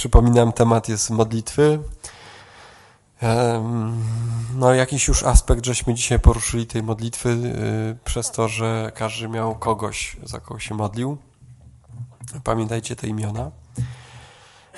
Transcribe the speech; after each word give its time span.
przypominam, 0.00 0.52
temat 0.52 0.88
jest 0.88 1.10
modlitwy. 1.10 1.78
No, 4.54 4.74
jakiś 4.74 5.08
już 5.08 5.22
aspekt 5.22 5.66
żeśmy 5.66 5.94
dzisiaj 5.94 6.20
poruszyli 6.20 6.66
tej 6.66 6.82
modlitwy, 6.82 7.28
y, 7.28 8.04
przez 8.04 8.30
to, 8.30 8.48
że 8.48 8.92
każdy 8.94 9.28
miał 9.28 9.54
kogoś, 9.54 10.16
za 10.22 10.40
kogo 10.40 10.60
się 10.60 10.74
modlił. 10.74 11.18
Pamiętajcie 12.44 12.96
te 12.96 13.06
imiona. 13.06 13.50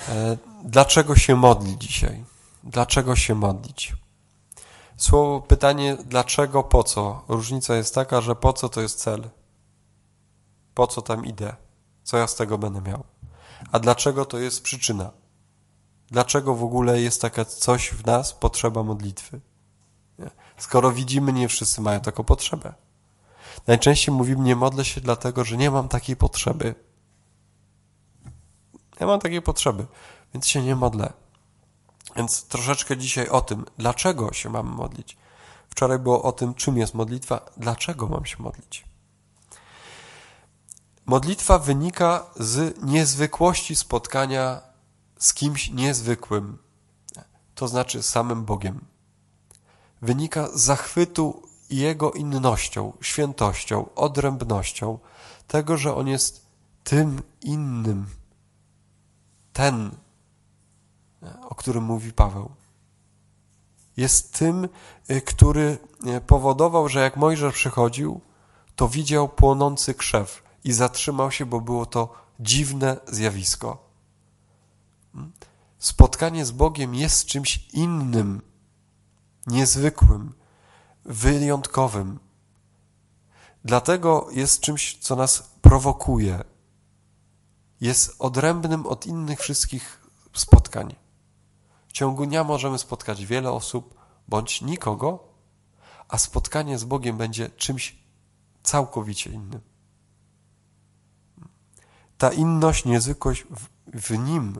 E, 0.09 0.37
dlaczego 0.63 1.15
się 1.15 1.35
modli 1.35 1.77
dzisiaj? 1.77 2.23
Dlaczego 2.63 3.15
się 3.15 3.35
modlić? 3.35 3.93
Słowo, 4.97 5.41
pytanie 5.41 5.97
dlaczego, 6.05 6.63
po 6.63 6.83
co? 6.83 7.23
Różnica 7.27 7.75
jest 7.75 7.95
taka, 7.95 8.21
że 8.21 8.35
po 8.35 8.53
co 8.53 8.69
to 8.69 8.81
jest 8.81 8.99
cel. 8.99 9.29
Po 10.73 10.87
co 10.87 11.01
tam 11.01 11.25
idę? 11.25 11.55
Co 12.03 12.17
ja 12.17 12.27
z 12.27 12.35
tego 12.35 12.57
będę 12.57 12.81
miał? 12.81 13.12
A 13.71 13.79
dlaczego 13.79 14.25
to 14.25 14.39
jest 14.39 14.63
przyczyna? 14.63 15.11
Dlaczego 16.11 16.55
w 16.55 16.63
ogóle 16.63 17.01
jest 17.01 17.21
taka 17.21 17.45
coś 17.45 17.89
w 17.89 18.05
nas, 18.05 18.33
potrzeba 18.33 18.83
modlitwy? 18.83 19.41
Skoro 20.57 20.91
widzimy, 20.91 21.33
nie 21.33 21.47
wszyscy 21.47 21.81
mają 21.81 21.99
taką 21.99 22.23
potrzebę. 22.23 22.73
Najczęściej 23.67 24.15
mówimy, 24.15 24.43
nie 24.43 24.55
modlę 24.55 24.85
się 24.85 25.01
dlatego, 25.01 25.43
że 25.43 25.57
nie 25.57 25.71
mam 25.71 25.87
takiej 25.87 26.15
potrzeby. 26.15 26.75
Nie 28.99 29.07
mam 29.07 29.19
takiej 29.19 29.41
potrzeby, 29.41 29.85
więc 30.33 30.47
się 30.47 30.63
nie 30.63 30.75
modlę. 30.75 31.13
Więc 32.15 32.43
troszeczkę 32.43 32.97
dzisiaj 32.97 33.29
o 33.29 33.41
tym, 33.41 33.65
dlaczego 33.77 34.33
się 34.33 34.49
mamy 34.49 34.71
modlić. 34.71 35.17
Wczoraj 35.69 35.99
było 35.99 36.23
o 36.23 36.31
tym, 36.31 36.53
czym 36.53 36.77
jest 36.77 36.93
modlitwa, 36.93 37.45
dlaczego 37.57 38.07
mam 38.07 38.25
się 38.25 38.35
modlić. 38.39 38.85
Modlitwa 41.05 41.59
wynika 41.59 42.25
z 42.35 42.83
niezwykłości 42.83 43.75
spotkania 43.75 44.61
z 45.19 45.33
kimś 45.33 45.69
niezwykłym, 45.69 46.57
to 47.55 47.67
znaczy 47.67 48.03
samym 48.03 48.45
Bogiem. 48.45 48.85
Wynika 50.01 50.47
z 50.47 50.61
zachwytu 50.61 51.47
Jego 51.69 52.11
innością, 52.11 52.93
świętością, 53.01 53.93
odrębnością, 53.95 54.99
tego, 55.47 55.77
że 55.77 55.95
On 55.95 56.07
jest 56.07 56.45
tym 56.83 57.21
innym, 57.41 58.05
ten, 59.53 59.91
o 61.49 61.55
którym 61.55 61.83
mówi 61.83 62.13
Paweł. 62.13 62.51
Jest 63.97 64.33
tym, 64.33 64.69
który 65.25 65.77
powodował, 66.27 66.89
że 66.89 66.99
jak 66.99 67.17
Mojżesz 67.17 67.53
przychodził, 67.53 68.21
to 68.75 68.87
widział 68.87 69.29
płonący 69.29 69.93
krzew 69.93 70.42
i 70.63 70.73
zatrzymał 70.73 71.31
się, 71.31 71.45
bo 71.45 71.61
było 71.61 71.85
to 71.85 72.13
dziwne 72.39 72.97
zjawisko. 73.07 73.89
Hmm? 75.13 75.31
Spotkanie 75.79 76.45
z 76.45 76.51
Bogiem 76.51 76.95
jest 76.95 77.25
czymś 77.25 77.67
innym, 77.73 78.41
niezwykłym, 79.47 80.33
wyjątkowym. 81.05 82.19
Dlatego 83.65 84.27
jest 84.31 84.61
czymś, 84.61 84.97
co 84.97 85.15
nas 85.15 85.53
prowokuje. 85.61 86.43
Jest 87.81 88.15
odrębnym 88.19 88.85
od 88.85 89.05
innych 89.05 89.39
wszystkich 89.39 90.07
spotkań. 90.33 90.95
W 91.87 91.91
ciągu 91.91 92.25
dnia 92.25 92.43
możemy 92.43 92.79
spotkać 92.79 93.25
wiele 93.25 93.51
osób 93.51 93.95
bądź 94.27 94.61
nikogo, 94.61 95.19
a 96.07 96.17
spotkanie 96.17 96.77
z 96.77 96.83
Bogiem 96.83 97.17
będzie 97.17 97.49
czymś 97.49 97.95
całkowicie 98.63 99.29
innym. 99.29 99.72
Ta 102.23 102.31
inność, 102.31 102.85
niezwykłość 102.85 103.43
w, 103.43 103.67
w 104.07 104.17
nim 104.17 104.59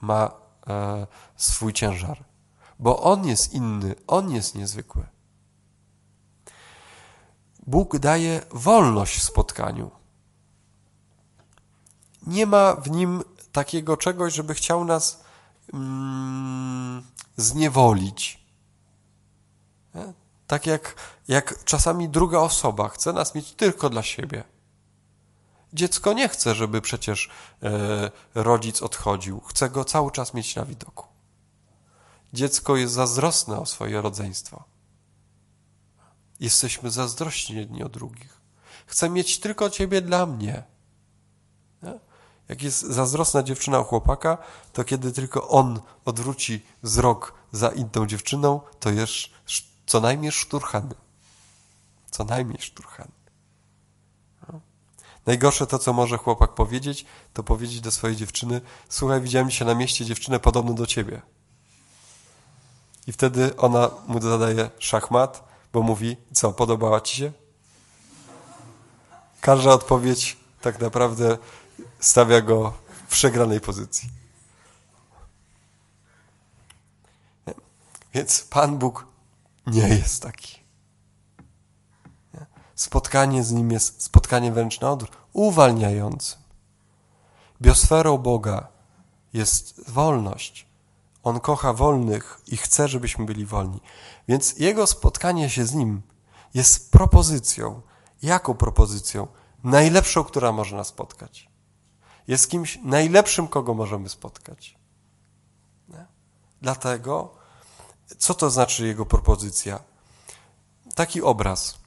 ma 0.00 0.30
e, 0.66 1.06
swój 1.36 1.72
ciężar, 1.72 2.24
bo 2.78 3.02
on 3.02 3.26
jest 3.26 3.52
inny, 3.52 3.94
on 4.06 4.30
jest 4.30 4.54
niezwykły. 4.54 5.06
Bóg 7.66 7.98
daje 7.98 8.42
wolność 8.50 9.18
w 9.18 9.22
spotkaniu. 9.22 9.90
Nie 12.26 12.46
ma 12.46 12.74
w 12.74 12.90
nim 12.90 13.22
takiego 13.52 13.96
czegoś, 13.96 14.34
żeby 14.34 14.54
chciał 14.54 14.84
nas 14.84 15.24
mm, 15.72 17.02
zniewolić. 17.36 18.46
Nie? 19.94 20.12
Tak 20.46 20.66
jak, 20.66 20.94
jak 21.28 21.64
czasami 21.64 22.08
druga 22.08 22.38
osoba 22.38 22.88
chce 22.88 23.12
nas 23.12 23.34
mieć 23.34 23.52
tylko 23.52 23.90
dla 23.90 24.02
siebie. 24.02 24.44
Dziecko 25.72 26.12
nie 26.12 26.28
chce, 26.28 26.54
żeby 26.54 26.80
przecież 26.80 27.30
e, 27.62 28.10
rodzic 28.34 28.82
odchodził. 28.82 29.40
Chce 29.40 29.70
go 29.70 29.84
cały 29.84 30.10
czas 30.10 30.34
mieć 30.34 30.56
na 30.56 30.64
widoku. 30.64 31.06
Dziecko 32.32 32.76
jest 32.76 32.94
zazdrosne 32.94 33.58
o 33.60 33.66
swoje 33.66 34.02
rodzeństwo. 34.02 34.64
Jesteśmy 36.40 36.90
zazdrośni 36.90 37.56
jedni 37.56 37.82
o 37.82 37.88
drugich. 37.88 38.40
Chcę 38.86 39.10
mieć 39.10 39.40
tylko 39.40 39.70
ciebie 39.70 40.02
dla 40.02 40.26
mnie. 40.26 40.64
Nie? 41.82 42.00
Jak 42.48 42.62
jest 42.62 42.80
zazdrosna 42.80 43.42
dziewczyna 43.42 43.78
o 43.78 43.84
chłopaka, 43.84 44.38
to 44.72 44.84
kiedy 44.84 45.12
tylko 45.12 45.48
on 45.48 45.80
odwróci 46.04 46.66
wzrok 46.82 47.34
za 47.52 47.68
inną 47.68 48.06
dziewczyną, 48.06 48.60
to 48.80 48.90
jest 48.90 49.14
co 49.86 50.00
najmniej 50.00 50.32
szturchany. 50.32 50.94
Co 52.10 52.24
najmniej 52.24 52.62
szturchany. 52.62 53.12
No. 54.48 54.60
Najgorsze 55.26 55.66
to, 55.66 55.78
co 55.78 55.92
może 55.92 56.18
chłopak 56.18 56.54
powiedzieć, 56.54 57.06
to 57.32 57.42
powiedzieć 57.42 57.80
do 57.80 57.90
swojej 57.90 58.16
dziewczyny: 58.16 58.60
Słuchaj, 58.88 59.20
widziałem 59.20 59.50
się 59.50 59.64
na 59.64 59.74
mieście 59.74 60.04
dziewczynę 60.04 60.40
podobną 60.40 60.74
do 60.74 60.86
ciebie. 60.86 61.22
I 63.06 63.12
wtedy 63.12 63.56
ona 63.56 63.90
mu 64.06 64.20
zadaje 64.20 64.70
szachmat, 64.78 65.44
bo 65.72 65.82
mówi: 65.82 66.16
Co, 66.32 66.52
podobała 66.52 67.00
ci 67.00 67.16
się? 67.16 67.32
Każda 69.40 69.70
odpowiedź 69.70 70.36
tak 70.60 70.80
naprawdę 70.80 71.38
stawia 72.00 72.40
go 72.40 72.72
w 73.06 73.12
przegranej 73.12 73.60
pozycji. 73.60 74.08
Więc 78.14 78.40
Pan 78.40 78.78
Bóg 78.78 79.06
nie 79.66 79.88
jest 79.88 80.22
taki. 80.22 80.59
Spotkanie 82.80 83.44
z 83.44 83.52
Nim 83.52 83.70
jest 83.70 84.02
spotkaniem 84.02 84.54
wręcz 84.54 84.80
na 84.80 84.90
odwrót, 84.90 85.16
uwalniającym. 85.32 86.38
Biosferą 87.62 88.18
Boga 88.18 88.68
jest 89.32 89.90
wolność. 89.90 90.66
On 91.22 91.40
kocha 91.40 91.72
wolnych 91.72 92.40
i 92.46 92.56
chce, 92.56 92.88
żebyśmy 92.88 93.24
byli 93.24 93.46
wolni. 93.46 93.80
Więc 94.28 94.58
Jego 94.58 94.86
spotkanie 94.86 95.50
się 95.50 95.66
z 95.66 95.74
Nim 95.74 96.02
jest 96.54 96.90
propozycją. 96.90 97.82
Jaką 98.22 98.54
propozycją? 98.54 99.26
Najlepszą, 99.64 100.24
która 100.24 100.52
może 100.52 100.76
nas 100.76 100.86
spotkać 100.86 101.50
jest 102.30 102.50
kimś 102.50 102.78
najlepszym, 102.82 103.48
kogo 103.48 103.74
możemy 103.74 104.08
spotkać. 104.08 104.78
Nie? 105.88 106.06
Dlatego, 106.62 107.34
co 108.18 108.34
to 108.34 108.50
znaczy 108.50 108.86
jego 108.86 109.06
propozycja? 109.06 109.80
Taki 110.94 111.22
obraz. 111.22 111.79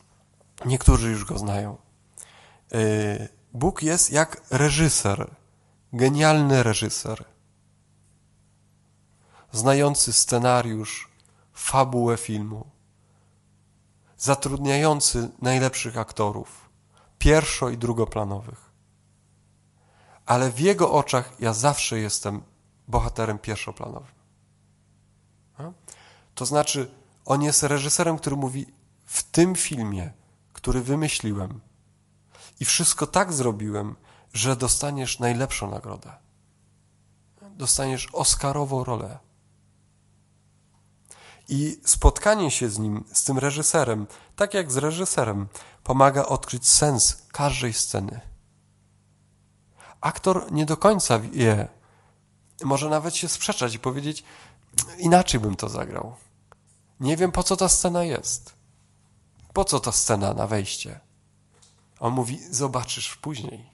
Niektórzy 0.65 1.09
już 1.09 1.25
go 1.25 1.37
znają. 1.37 1.77
Y, 2.73 3.29
Bóg 3.53 3.83
jest 3.83 4.11
jak 4.11 4.41
reżyser, 4.51 5.35
genialny 5.93 6.63
reżyser, 6.63 7.25
znający 9.51 10.13
scenariusz, 10.13 11.09
fabułę 11.53 12.17
filmu, 12.17 12.65
zatrudniający 14.17 15.29
najlepszych 15.41 15.97
aktorów, 15.97 16.69
pierwszo- 17.19 17.71
i 17.71 17.77
drugoplanowych 17.77 18.73
ale 20.25 20.51
w 20.51 20.59
jego 20.59 20.91
oczach 20.91 21.33
ja 21.39 21.53
zawsze 21.53 21.99
jestem 21.99 22.41
bohaterem 22.87 23.39
pierwszoplanowym. 23.39 24.11
To 26.35 26.45
znaczy, 26.45 26.91
on 27.25 27.41
jest 27.41 27.63
reżyserem, 27.63 28.17
który 28.17 28.35
mówi: 28.35 28.65
W 29.05 29.23
tym 29.23 29.55
filmie, 29.55 30.11
który 30.63 30.81
wymyśliłem, 30.81 31.61
i 32.59 32.65
wszystko 32.65 33.07
tak 33.07 33.33
zrobiłem, 33.33 33.95
że 34.33 34.55
dostaniesz 34.55 35.19
najlepszą 35.19 35.71
nagrodę. 35.71 36.11
Dostaniesz 37.41 38.07
Oscarową 38.13 38.83
rolę. 38.83 39.19
I 41.49 41.81
spotkanie 41.85 42.51
się 42.51 42.69
z 42.69 42.79
nim, 42.79 43.03
z 43.13 43.23
tym 43.23 43.37
reżyserem, 43.37 44.07
tak 44.35 44.53
jak 44.53 44.71
z 44.71 44.77
reżyserem, 44.77 45.47
pomaga 45.83 46.25
odkryć 46.25 46.67
sens 46.67 47.27
każdej 47.31 47.73
sceny 47.73 48.33
aktor 50.03 50.51
nie 50.51 50.65
do 50.65 50.77
końca 50.77 51.19
wie, 51.19 51.67
może 52.63 52.89
nawet 52.89 53.15
się 53.15 53.27
sprzeczać 53.27 53.75
i 53.75 53.79
powiedzieć, 53.79 54.23
inaczej 54.97 55.39
bym 55.39 55.55
to 55.55 55.69
zagrał. 55.69 56.15
Nie 56.99 57.17
wiem, 57.17 57.31
po 57.31 57.43
co 57.43 57.57
ta 57.57 57.69
scena 57.69 58.03
jest. 58.03 58.53
Po 59.53 59.65
co 59.65 59.79
ta 59.79 59.91
scena 59.91 60.33
na 60.33 60.47
wejście? 60.47 60.99
On 61.99 62.13
mówi, 62.13 62.39
zobaczysz 62.51 63.15
później. 63.15 63.73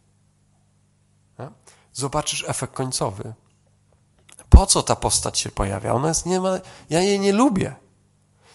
Zobaczysz 1.94 2.46
efekt 2.48 2.74
końcowy. 2.74 3.34
po 4.50 4.66
co 4.66 4.84
ta 4.84 4.96
postać 4.96 5.40
się 5.40 5.52
pojawia? 5.52 5.94
Ona 5.94 6.08
jest 6.08 6.26
nie 6.26 6.40
ma, 6.40 6.60
ja 6.90 7.00
jej 7.02 7.20
nie 7.20 7.34
lubię. 7.34 7.76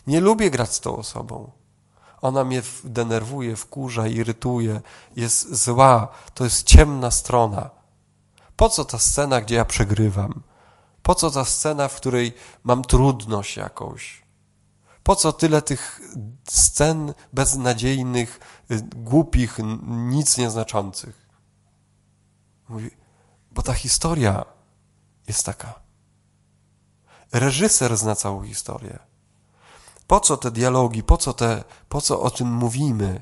Nie 0.06 0.21
lubię 0.21 0.50
grać 0.50 0.75
z 0.75 0.81
tą 0.81 0.97
osobą. 0.97 1.50
Ona 2.21 2.44
mnie 2.44 2.62
denerwuje, 2.85 3.56
wkurza, 3.56 4.06
irytuje, 4.06 4.81
jest 5.17 5.55
zła, 5.55 6.09
to 6.35 6.44
jest 6.44 6.67
ciemna 6.67 7.11
strona. 7.11 7.71
Po 8.56 8.69
co 8.69 8.85
ta 8.85 8.99
scena, 8.99 9.41
gdzie 9.41 9.55
ja 9.55 9.65
przegrywam? 9.65 10.43
Po 11.03 11.15
co 11.15 11.31
ta 11.31 11.44
scena, 11.44 11.88
w 11.88 11.97
której 11.97 12.32
mam 12.62 12.85
trudność 12.85 13.56
jakąś? 13.56 14.24
Po 15.05 15.17
co 15.17 15.33
tyle 15.33 15.62
tych 15.62 16.01
scen 16.49 17.15
beznadziejnych, 17.33 18.41
y, 18.71 18.83
głupich, 18.97 19.59
nic 19.87 20.39
nieznaczących? 20.39 21.29
Mówi, 22.69 22.91
bo 23.51 23.62
ta 23.62 23.75
historia 23.75 24.45
jest 25.29 25.47
taka. 25.47 25.75
Reżyser 27.33 27.97
zna 27.97 28.15
całą 28.15 28.45
historię. 28.45 28.99
Po 30.06 30.21
co 30.21 30.37
te 30.37 30.51
dialogi, 30.51 31.03
po 31.03 31.17
co, 31.17 31.33
te, 31.33 31.65
po 31.89 32.00
co 32.00 32.21
o 32.21 32.31
tym 32.31 32.53
mówimy? 32.53 33.21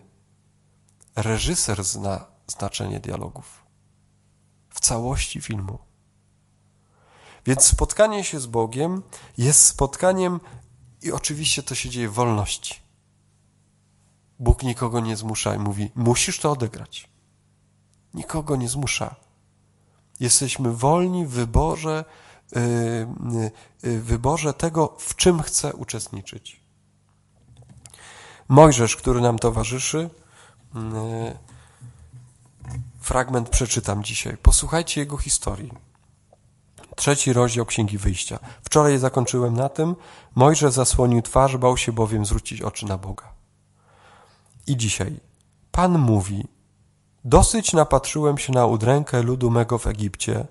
Reżyser 1.16 1.84
zna 1.84 2.26
znaczenie 2.46 3.00
dialogów 3.00 3.64
w 4.70 4.80
całości 4.80 5.40
filmu. 5.40 5.78
Więc 7.46 7.64
spotkanie 7.64 8.24
się 8.24 8.40
z 8.40 8.46
Bogiem 8.46 9.02
jest 9.38 9.64
spotkaniem 9.64 10.40
i 11.02 11.12
oczywiście 11.12 11.62
to 11.62 11.74
się 11.74 11.88
dzieje 11.88 12.08
w 12.08 12.14
wolności. 12.14 12.74
Bóg 14.38 14.62
nikogo 14.62 15.00
nie 15.00 15.16
zmusza 15.16 15.54
i 15.54 15.58
mówi: 15.58 15.90
Musisz 15.94 16.38
to 16.38 16.50
odegrać. 16.50 17.08
Nikogo 18.14 18.56
nie 18.56 18.68
zmusza. 18.68 19.14
Jesteśmy 20.20 20.72
wolni 20.72 21.26
w 21.26 21.30
wyborze, 21.30 22.04
yy, 22.52 22.62
yy, 23.82 24.00
wyborze 24.00 24.54
tego, 24.54 24.96
w 24.98 25.16
czym 25.16 25.42
chcę 25.42 25.74
uczestniczyć. 25.74 26.62
Mojżesz, 28.48 28.96
który 28.96 29.20
nam 29.20 29.38
towarzyszy, 29.38 30.10
fragment 33.00 33.48
przeczytam 33.48 34.04
dzisiaj. 34.04 34.36
Posłuchajcie 34.36 35.00
jego 35.00 35.16
historii. 35.16 35.91
Trzeci 36.96 37.32
rozdział 37.32 37.66
Księgi 37.66 37.98
Wyjścia. 37.98 38.38
Wczoraj 38.62 38.98
zakończyłem 38.98 39.56
na 39.56 39.68
tym. 39.68 39.96
Mojżesz 40.34 40.72
zasłonił 40.72 41.22
twarz, 41.22 41.56
bał 41.56 41.76
się 41.76 41.92
bowiem 41.92 42.26
zwrócić 42.26 42.62
oczy 42.62 42.86
na 42.86 42.98
Boga. 42.98 43.32
I 44.66 44.76
dzisiaj. 44.76 45.20
Pan 45.70 45.98
mówi, 45.98 46.48
dosyć 47.24 47.72
napatrzyłem 47.72 48.38
się 48.38 48.52
na 48.52 48.66
udrękę 48.66 49.22
ludu 49.22 49.50
mego 49.50 49.78
w 49.78 49.86
Egipcie 49.86 50.46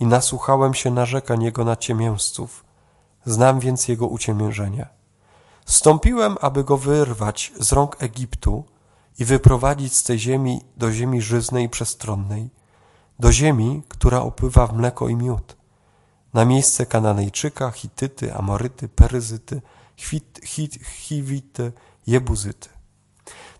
i 0.00 0.06
nasłuchałem 0.06 0.74
się 0.74 0.90
narzekań 0.90 1.42
jego 1.42 1.64
naciemięzców. 1.64 2.64
Znam 3.24 3.60
więc 3.60 3.88
jego 3.88 4.06
uciemiężenia. 4.06 4.86
Stąpiłem, 5.66 6.36
aby 6.40 6.64
go 6.64 6.76
wyrwać 6.76 7.52
z 7.60 7.72
rąk 7.72 8.02
Egiptu 8.02 8.64
i 9.18 9.24
wyprowadzić 9.24 9.96
z 9.96 10.02
tej 10.02 10.18
ziemi 10.18 10.60
do 10.76 10.92
ziemi 10.92 11.22
żyznej 11.22 11.64
i 11.64 11.68
przestronnej, 11.68 12.50
do 13.18 13.32
ziemi, 13.32 13.82
która 13.88 14.20
opływa 14.20 14.66
w 14.66 14.72
mleko 14.72 15.08
i 15.08 15.16
miód 15.16 15.61
na 16.32 16.44
miejsce 16.44 16.86
Kananejczyka, 16.86 17.70
Hityty, 17.70 18.34
Amoryty, 18.34 18.88
Peryzyty, 18.88 19.62
Chwit, 19.96 20.40
Chiwity, 20.84 21.72
Jebuzyty. 22.06 22.68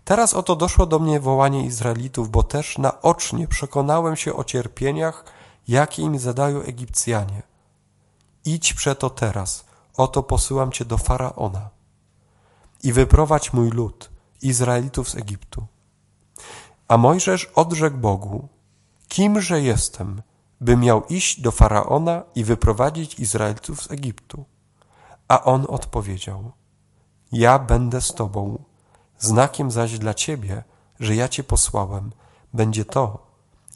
Teraz 0.03 0.33
oto 0.33 0.55
doszło 0.55 0.85
do 0.85 0.99
mnie 0.99 1.19
wołanie 1.19 1.65
Izraelitów, 1.65 2.29
bo 2.29 2.43
też 2.43 2.77
naocznie 2.77 3.47
przekonałem 3.47 4.15
się 4.15 4.33
o 4.33 4.43
cierpieniach, 4.43 5.25
jakie 5.67 6.01
im 6.01 6.19
zadają 6.19 6.61
Egipcjanie. 6.61 7.41
Idź 8.45 8.73
przeto 8.73 9.09
teraz, 9.09 9.65
oto 9.97 10.23
posyłam 10.23 10.71
cię 10.71 10.85
do 10.85 10.97
Faraona 10.97 11.69
i 12.83 12.93
wyprowadź 12.93 13.53
mój 13.53 13.69
lud, 13.69 14.09
Izraelitów 14.41 15.09
z 15.09 15.15
Egiptu. 15.15 15.65
A 16.87 16.97
Mojżesz 16.97 17.51
odrzekł 17.55 17.97
Bogu, 17.97 18.47
kimże 19.07 19.61
jestem, 19.61 20.21
by 20.63 20.77
miał 20.77 21.05
iść 21.05 21.41
do 21.41 21.51
faraona 21.51 22.23
i 22.35 22.43
wyprowadzić 22.43 23.19
Izraelitów 23.19 23.83
z 23.83 23.91
Egiptu. 23.91 24.45
A 25.27 25.43
on 25.43 25.65
odpowiedział: 25.69 26.51
Ja 27.31 27.59
będę 27.59 28.01
z 28.01 28.13
tobą. 28.13 28.63
Znakiem 29.19 29.71
zaś 29.71 29.99
dla 29.99 30.13
ciebie, 30.13 30.63
że 30.99 31.15
ja 31.15 31.27
cię 31.27 31.43
posłałem, 31.43 32.11
będzie 32.53 32.85
to, 32.85 33.27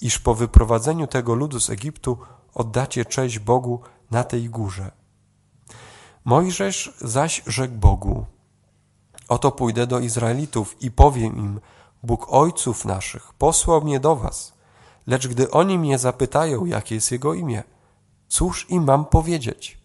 iż 0.01 0.19
po 0.19 0.35
wyprowadzeniu 0.35 1.07
tego 1.07 1.35
ludu 1.35 1.59
z 1.59 1.69
Egiptu 1.69 2.17
oddacie 2.53 3.05
cześć 3.05 3.39
Bogu 3.39 3.81
na 4.11 4.23
tej 4.23 4.49
górze. 4.49 4.91
Mojżesz 6.25 6.97
zaś 7.01 7.43
rzekł 7.47 7.75
Bogu: 7.75 8.25
Oto 9.27 9.51
pójdę 9.51 9.87
do 9.87 9.99
Izraelitów 9.99 10.81
i 10.81 10.91
powiem 10.91 11.37
im: 11.37 11.59
Bóg 12.03 12.27
ojców 12.29 12.85
naszych 12.85 13.33
posłał 13.33 13.81
mnie 13.81 13.99
do 13.99 14.15
was 14.15 14.56
Lecz 15.07 15.27
gdy 15.27 15.51
oni 15.51 15.79
mnie 15.79 15.97
zapytają, 15.97 16.65
jakie 16.65 16.95
jest 16.95 17.11
jego 17.11 17.33
imię, 17.33 17.63
cóż 18.27 18.69
im 18.69 18.83
mam 18.83 19.05
powiedzieć? 19.05 19.77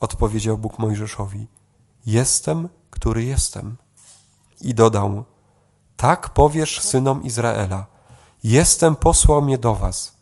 Odpowiedział 0.00 0.58
Bóg 0.58 0.78
Mojżeszowi: 0.78 1.46
Jestem, 2.06 2.68
który 2.90 3.24
jestem. 3.24 3.76
I 4.60 4.74
dodał: 4.74 5.24
Tak 5.96 6.30
powiesz 6.30 6.80
synom 6.80 7.22
Izraela: 7.22 7.86
Jestem 8.44 8.96
posłał 8.96 9.42
mnie 9.42 9.58
do 9.58 9.74
was. 9.74 10.16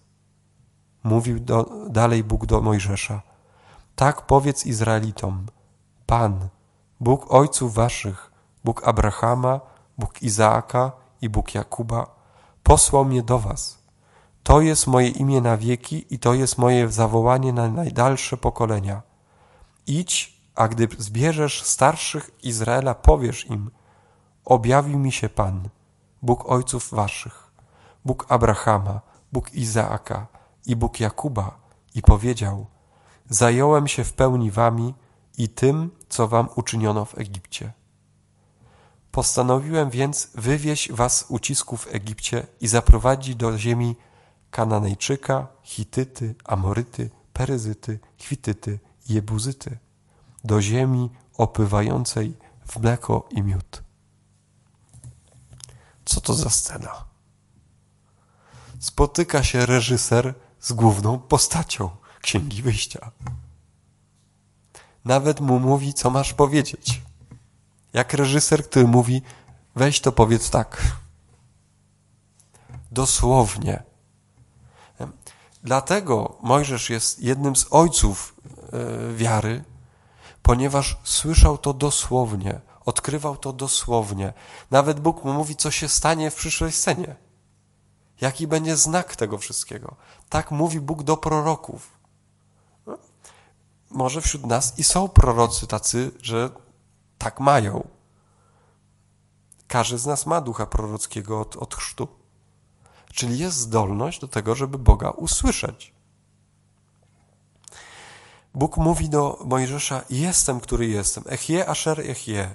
Mówił 1.05 1.41
do, 1.41 1.71
dalej 1.91 2.25
Bóg 2.25 2.47
do 2.47 2.61
Mojżesza: 2.61 3.23
Tak 3.97 4.27
powiedz 4.27 4.67
Izraelitom: 4.67 5.47
Pan, 6.07 6.49
Bóg 7.01 7.33
ojców 7.33 7.75
waszych, 7.75 8.33
Bóg 8.65 8.89
Abrahama, 8.89 9.61
Bóg 9.99 10.23
Izaaka 10.23 10.93
i 11.21 11.29
Bóg 11.29 11.55
Jakuba 11.55 12.16
posłał 12.67 13.05
mnie 13.05 13.23
do 13.23 13.39
was. 13.39 13.79
To 14.43 14.61
jest 14.61 14.87
moje 14.87 15.09
imię 15.09 15.41
na 15.41 15.57
wieki 15.57 16.07
i 16.11 16.19
to 16.19 16.35
jest 16.35 16.59
moje 16.59 16.89
zawołanie 16.89 17.53
na 17.53 17.69
najdalsze 17.69 18.37
pokolenia. 18.37 19.03
Idź, 19.87 20.41
a 20.55 20.69
gdy 20.69 20.89
zbierzesz 20.99 21.63
starszych 21.63 22.31
Izraela, 22.43 22.95
powiesz 22.95 23.47
im, 23.47 23.71
objawił 24.45 24.99
mi 24.99 25.13
się 25.13 25.29
Pan, 25.29 25.69
Bóg 26.23 26.51
ojców 26.51 26.91
waszych, 26.91 27.51
Bóg 28.05 28.27
Abrahama, 28.29 29.01
Bóg 29.33 29.55
Izaaka 29.55 30.27
i 30.67 30.77
Bóg 30.77 31.01
Jakuba 31.01 31.59
i 31.95 32.03
powiedział, 32.03 32.67
zająłem 33.29 33.89
się 33.89 34.05
w 34.05 34.13
pełni 34.13 34.51
wami 34.51 34.95
i 35.39 35.49
tym, 35.49 35.91
co 36.09 36.29
wam 36.29 36.49
uczyniono 36.57 37.05
w 37.05 37.19
Egipcie. 37.19 37.73
Postanowiłem 39.17 39.91
więc 39.91 40.29
wywieźć 40.35 40.93
was 40.93 41.19
z 41.19 41.25
ucisku 41.29 41.77
w 41.77 41.95
Egipcie 41.95 42.47
i 42.61 42.69
zaprowadzić 42.69 43.37
do 43.37 43.59
ziemi 43.59 43.97
Kananejczyka, 44.51 45.49
Hityty, 45.63 46.35
Amoryty, 46.45 47.11
Peryzyty, 47.33 47.99
Chwityty 48.19 48.79
i 49.09 49.15
Jebuzyty, 49.15 49.79
do 50.45 50.63
ziemi 50.63 51.11
opływającej 51.37 52.37
w 52.67 52.77
mleko 52.81 53.29
i 53.31 53.43
miód. 53.43 53.83
Co 56.05 56.21
to 56.21 56.35
za 56.35 56.51
scena? 56.51 57.05
Spotyka 58.81 59.43
się 59.43 59.67
reżyser 59.67 60.35
z 60.61 60.73
główną 60.73 61.19
postacią 61.19 61.91
Księgi 62.21 62.63
Wyjścia. 62.63 63.11
Nawet 65.05 65.41
mu 65.41 65.59
mówi, 65.61 65.95
co 65.95 66.11
masz 66.11 66.35
powiedzieć. 66.35 67.06
Jak 67.97 68.15
reżyser, 68.15 68.65
który 68.65 68.87
mówi, 68.87 69.23
weź 69.77 70.01
to 70.01 70.13
powiedz 70.13 70.51
tak. 70.51 70.83
Dosłownie. 72.93 73.83
Dlatego 75.63 76.39
Mojżesz 76.43 76.91
jest 76.91 77.23
jednym 77.23 77.57
z 77.57 77.67
ojców 77.71 78.35
e, 78.73 79.15
wiary, 79.15 79.65
ponieważ 80.43 80.99
słyszał 81.05 81.59
to 81.59 81.73
dosłownie, 81.73 82.61
odkrywał 82.85 83.37
to 83.37 83.53
dosłownie. 83.53 84.33
Nawet 84.71 85.01
Bóg 85.01 85.25
mu 85.25 85.33
mówi, 85.33 85.57
co 85.57 85.71
się 85.71 85.89
stanie 85.89 86.31
w 86.31 86.35
przyszłej 86.35 86.73
scenie. 86.73 87.17
Jaki 88.21 88.47
będzie 88.47 88.77
znak 88.77 89.17
tego 89.17 89.39
wszystkiego. 89.39 89.97
Tak 90.29 90.51
mówi 90.51 90.81
Bóg 90.81 91.03
do 91.03 91.17
proroków. 91.17 91.99
Może 93.91 94.21
wśród 94.21 94.47
nas 94.47 94.79
i 94.79 94.85
są 94.85 95.09
prorocy 95.09 95.67
tacy, 95.67 96.11
że 96.23 96.51
tak 97.19 97.41
mają. 97.41 97.89
Każdy 99.69 99.99
z 99.99 100.07
nas 100.07 100.27
ma 100.27 100.41
ducha 100.41 100.67
prorockiego 100.67 101.41
od, 101.41 101.57
od 101.57 101.75
chrztu. 101.75 102.09
Czyli 103.13 103.39
jest 103.39 103.57
zdolność 103.57 104.21
do 104.21 104.29
tego, 104.29 104.55
żeby 104.55 104.79
Boga 104.79 105.11
usłyszeć. 105.11 105.95
Bóg 108.55 108.77
mówi 108.77 109.09
do 109.09 109.39
Mojżesza: 109.45 110.03
Jestem, 110.11 110.61
który 110.61 110.87
jestem. 110.87 111.25
Echie, 111.29 111.69
asher, 111.69 112.01
echie. 112.01 112.55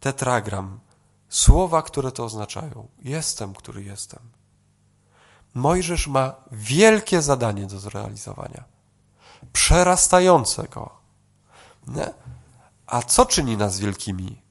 Tetragram. 0.00 0.80
Słowa, 1.28 1.82
które 1.82 2.12
to 2.12 2.24
oznaczają. 2.24 2.88
Jestem, 3.02 3.54
który 3.54 3.82
jestem. 3.82 4.20
Mojżesz 5.54 6.06
ma 6.06 6.34
wielkie 6.52 7.22
zadanie 7.22 7.66
do 7.66 7.78
zrealizowania. 7.78 8.64
przerastającego. 9.52 10.90
Nie? 11.86 12.14
A 12.86 13.02
co 13.02 13.26
czyni 13.26 13.56
nas 13.56 13.78
wielkimi? 13.78 14.42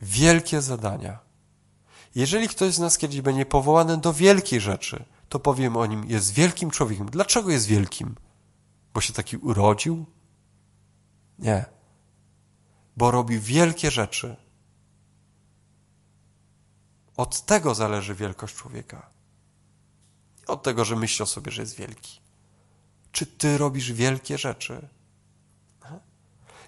Wielkie 0.00 0.62
zadania. 0.62 1.18
Jeżeli 2.14 2.48
ktoś 2.48 2.74
z 2.74 2.78
nas 2.78 2.98
kiedyś 2.98 3.20
będzie 3.20 3.46
powołany 3.46 3.96
do 3.96 4.12
wielkiej 4.12 4.60
rzeczy, 4.60 5.04
to 5.28 5.38
powiemy 5.38 5.78
o 5.78 5.86
nim, 5.86 6.04
jest 6.04 6.32
wielkim 6.32 6.70
człowiekiem. 6.70 7.10
Dlaczego 7.10 7.50
jest 7.50 7.66
wielkim? 7.66 8.14
Bo 8.94 9.00
się 9.00 9.12
taki 9.12 9.36
urodził? 9.36 10.06
Nie. 11.38 11.64
Bo 12.96 13.10
robi 13.10 13.38
wielkie 13.38 13.90
rzeczy. 13.90 14.36
Od 17.16 17.46
tego 17.46 17.74
zależy 17.74 18.14
wielkość 18.14 18.54
człowieka. 18.54 19.10
Od 20.46 20.62
tego, 20.62 20.84
że 20.84 20.96
myśli 20.96 21.22
o 21.22 21.26
sobie, 21.26 21.52
że 21.52 21.62
jest 21.62 21.76
wielki. 21.76 22.20
Czy 23.12 23.26
ty 23.26 23.58
robisz 23.58 23.92
wielkie 23.92 24.38
rzeczy? 24.38 24.88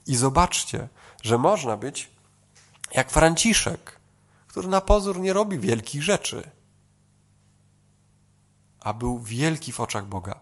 I 0.06 0.16
zobaczcie, 0.16 0.88
że 1.22 1.38
można 1.38 1.76
być 1.76 2.10
jak 2.94 3.10
Franciszek, 3.10 4.00
który 4.46 4.68
na 4.68 4.80
pozór 4.80 5.20
nie 5.20 5.32
robi 5.32 5.58
wielkich 5.58 6.02
rzeczy, 6.02 6.50
a 8.80 8.92
był 8.92 9.18
wielki 9.18 9.72
w 9.72 9.80
oczach 9.80 10.06
Boga 10.06 10.40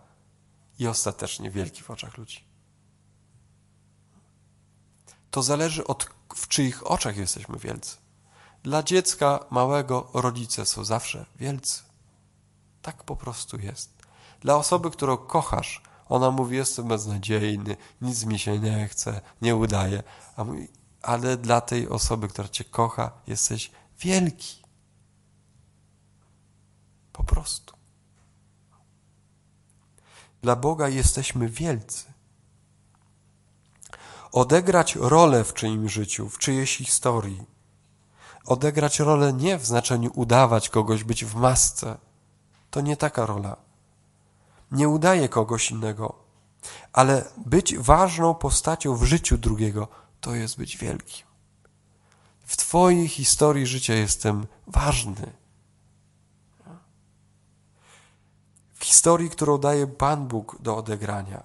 i 0.79 0.87
ostatecznie 0.87 1.51
wielki 1.51 1.83
w 1.83 1.91
oczach 1.91 2.19
ludzi. 2.19 2.45
To 5.31 5.43
zależy 5.43 5.87
od 5.87 6.11
w 6.35 6.49
czyich 6.49 6.91
oczach 6.91 7.17
jesteśmy 7.17 7.59
wielcy. 7.59 7.97
Dla 8.63 8.83
dziecka 8.83 9.45
małego 9.51 10.11
rodzice 10.15 10.67
są 10.67 10.85
zawsze 10.85 11.27
wielcy. 11.37 11.83
Tak 12.83 13.05
po 13.05 13.17
prostu 13.17 13.59
jest. 13.59 13.91
Dla 14.41 14.57
osoby, 14.57 14.91
którą 14.91 15.17
kochasz, 15.17 15.83
ona 16.11 16.31
mówi, 16.31 16.57
jestem 16.57 16.89
beznadziejny, 16.89 17.77
nic 18.01 18.25
mi 18.25 18.39
się 18.39 18.59
nie 18.59 18.89
chce, 18.89 19.21
nie 19.43 19.57
udaje. 19.57 20.03
A 20.37 20.45
mówi, 20.45 20.69
ale 21.03 21.37
dla 21.37 21.61
tej 21.61 21.89
osoby, 21.89 22.29
która 22.29 22.49
cię 22.49 22.65
kocha, 22.65 23.11
jesteś 23.27 23.71
wielki. 24.01 24.63
Po 27.13 27.25
prostu. 27.25 27.75
Dla 30.43 30.57
Boga 30.57 30.89
jesteśmy 30.89 31.49
wielcy. 31.49 32.05
Odegrać 34.33 34.97
rolę 34.97 35.45
w 35.45 35.55
czyim 35.55 35.89
życiu, 35.89 36.29
w 36.29 36.39
czyjejś 36.39 36.77
historii. 36.77 37.47
Odegrać 38.45 38.99
rolę 38.99 39.33
nie 39.33 39.59
w 39.59 39.67
znaczeniu 39.67 40.11
udawać 40.15 40.69
kogoś, 40.69 41.05
być 41.05 41.25
w 41.25 41.35
masce. 41.35 41.99
To 42.71 42.81
nie 42.81 42.97
taka 42.97 43.27
rola 43.27 43.70
nie 44.71 44.89
udaje 44.89 45.29
kogoś 45.29 45.71
innego, 45.71 46.15
ale 46.93 47.25
być 47.47 47.79
ważną 47.79 48.35
postacią 48.35 48.97
w 48.97 49.05
życiu 49.05 49.39
drugiego 49.39 49.89
to 50.21 50.35
jest 50.35 50.59
być 50.59 50.79
wielkim. 50.79 51.27
W 52.47 52.57
Twojej 52.57 53.09
historii 53.09 53.67
życia 53.67 53.95
jestem 53.95 54.47
ważny. 54.67 55.33
W 58.75 58.85
historii, 58.85 59.31
którą 59.31 59.59
daje 59.59 59.87
Pan 59.87 60.29
Bóg 60.29 60.63
do 60.63 60.77
odegrania, 60.77 61.43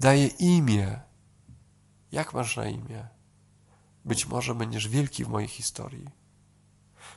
daje 0.00 0.26
imię. 0.26 1.00
Jak 2.12 2.34
masz 2.34 2.56
na 2.56 2.66
imię? 2.66 3.08
Być 4.04 4.26
może 4.26 4.54
będziesz 4.54 4.88
wielki 4.88 5.24
w 5.24 5.28
mojej 5.28 5.48
historii. 5.48 6.10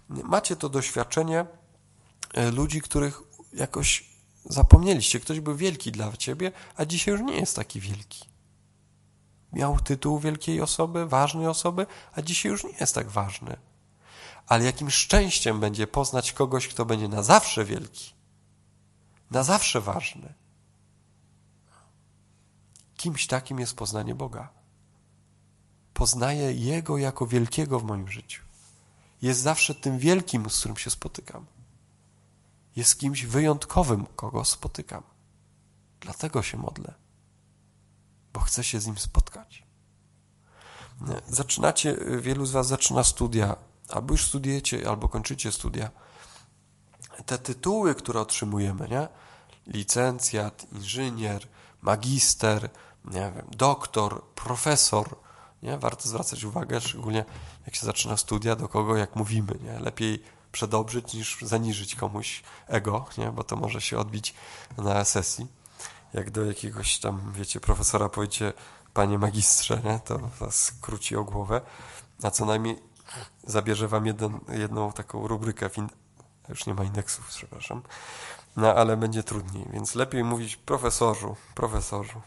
Macie 0.09 0.55
to 0.55 0.69
doświadczenie 0.69 1.45
e, 2.33 2.51
ludzi, 2.51 2.81
których 2.81 3.21
jakoś 3.53 4.10
Zapomnieliście, 4.45 5.19
ktoś 5.19 5.39
był 5.39 5.55
wielki 5.55 5.91
dla 5.91 6.17
ciebie, 6.17 6.51
a 6.75 6.85
dzisiaj 6.85 7.13
już 7.13 7.21
nie 7.21 7.39
jest 7.39 7.55
taki 7.55 7.79
wielki. 7.79 8.25
Miał 9.53 9.79
tytuł 9.79 10.19
wielkiej 10.19 10.61
osoby, 10.61 11.05
ważnej 11.05 11.47
osoby, 11.47 11.85
a 12.13 12.21
dzisiaj 12.21 12.51
już 12.51 12.63
nie 12.63 12.77
jest 12.79 12.95
tak 12.95 13.09
ważny. 13.09 13.57
Ale 14.47 14.65
jakim 14.65 14.91
szczęściem 14.91 15.59
będzie 15.59 15.87
poznać 15.87 16.33
kogoś, 16.33 16.67
kto 16.67 16.85
będzie 16.85 17.07
na 17.07 17.23
zawsze 17.23 17.65
wielki, 17.65 18.13
na 19.31 19.43
zawsze 19.43 19.81
ważny. 19.81 20.33
Kimś 22.97 23.27
takim 23.27 23.59
jest 23.59 23.75
poznanie 23.75 24.15
Boga. 24.15 24.49
Poznaję 25.93 26.53
Jego 26.53 26.97
jako 26.97 27.27
wielkiego 27.27 27.79
w 27.79 27.83
moim 27.83 28.07
życiu. 28.07 28.43
Jest 29.21 29.41
zawsze 29.41 29.75
tym 29.75 29.99
wielkim, 29.99 30.49
z 30.49 30.59
którym 30.59 30.77
się 30.77 30.89
spotykam 30.89 31.45
jest 32.75 32.99
kimś 32.99 33.25
wyjątkowym, 33.25 34.05
kogo 34.15 34.45
spotykam. 34.45 35.03
Dlatego 35.99 36.41
się 36.41 36.57
modlę, 36.57 36.93
bo 38.33 38.39
chcę 38.39 38.63
się 38.63 38.79
z 38.79 38.87
nim 38.87 38.97
spotkać. 38.97 39.63
Zaczynacie, 41.27 41.97
wielu 42.19 42.45
z 42.45 42.51
Was 42.51 42.67
zaczyna 42.67 43.03
studia, 43.03 43.55
albo 43.89 44.13
już 44.13 44.25
studiujecie, 44.25 44.89
albo 44.89 45.09
kończycie 45.09 45.51
studia. 45.51 45.91
Te 47.25 47.37
tytuły, 47.37 47.95
które 47.95 48.19
otrzymujemy, 48.19 48.87
nie? 48.89 49.07
licencjat, 49.67 50.67
inżynier, 50.71 51.47
magister, 51.81 52.69
nie 53.05 53.31
wiem, 53.35 53.47
doktor, 53.51 54.23
profesor, 54.23 55.15
nie? 55.63 55.77
warto 55.77 56.09
zwracać 56.09 56.43
uwagę, 56.43 56.81
szczególnie 56.81 57.25
jak 57.65 57.75
się 57.75 57.85
zaczyna 57.85 58.17
studia, 58.17 58.55
do 58.55 58.67
kogo 58.67 58.97
jak 58.97 59.15
mówimy. 59.15 59.59
Nie? 59.63 59.79
Lepiej 59.79 60.23
przedobrzyć 60.51 61.13
niż 61.13 61.37
zaniżyć 61.41 61.95
komuś 61.95 62.43
ego, 62.67 63.05
nie? 63.17 63.31
bo 63.31 63.43
to 63.43 63.55
może 63.55 63.81
się 63.81 63.97
odbić 63.97 64.33
na 64.77 65.05
sesji. 65.05 65.47
Jak 66.13 66.31
do 66.31 66.45
jakiegoś 66.45 66.99
tam, 66.99 67.33
wiecie, 67.35 67.59
profesora 67.59 68.09
powiecie, 68.09 68.53
panie 68.93 69.17
magistrze, 69.17 69.81
nie? 69.83 69.99
to 69.99 70.19
was 70.39 70.73
króci 70.81 71.15
o 71.15 71.23
głowę, 71.23 71.61
a 72.23 72.31
co 72.31 72.45
najmniej 72.45 72.79
zabierze 73.43 73.87
wam 73.87 74.05
jeden, 74.05 74.39
jedną 74.49 74.91
taką 74.91 75.27
rubrykę, 75.27 75.69
in... 75.77 75.89
już 76.49 76.65
nie 76.65 76.73
ma 76.73 76.83
indeksów, 76.83 77.27
przepraszam, 77.27 77.81
no 78.55 78.73
ale 78.73 78.97
będzie 78.97 79.23
trudniej, 79.23 79.67
więc 79.73 79.95
lepiej 79.95 80.23
mówić 80.23 80.55
profesorzu, 80.55 81.35
profesorzu. 81.55 82.21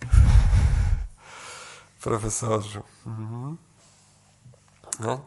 profesorzu. 2.02 2.82
Mhm. 3.06 3.56
No. 5.00 5.20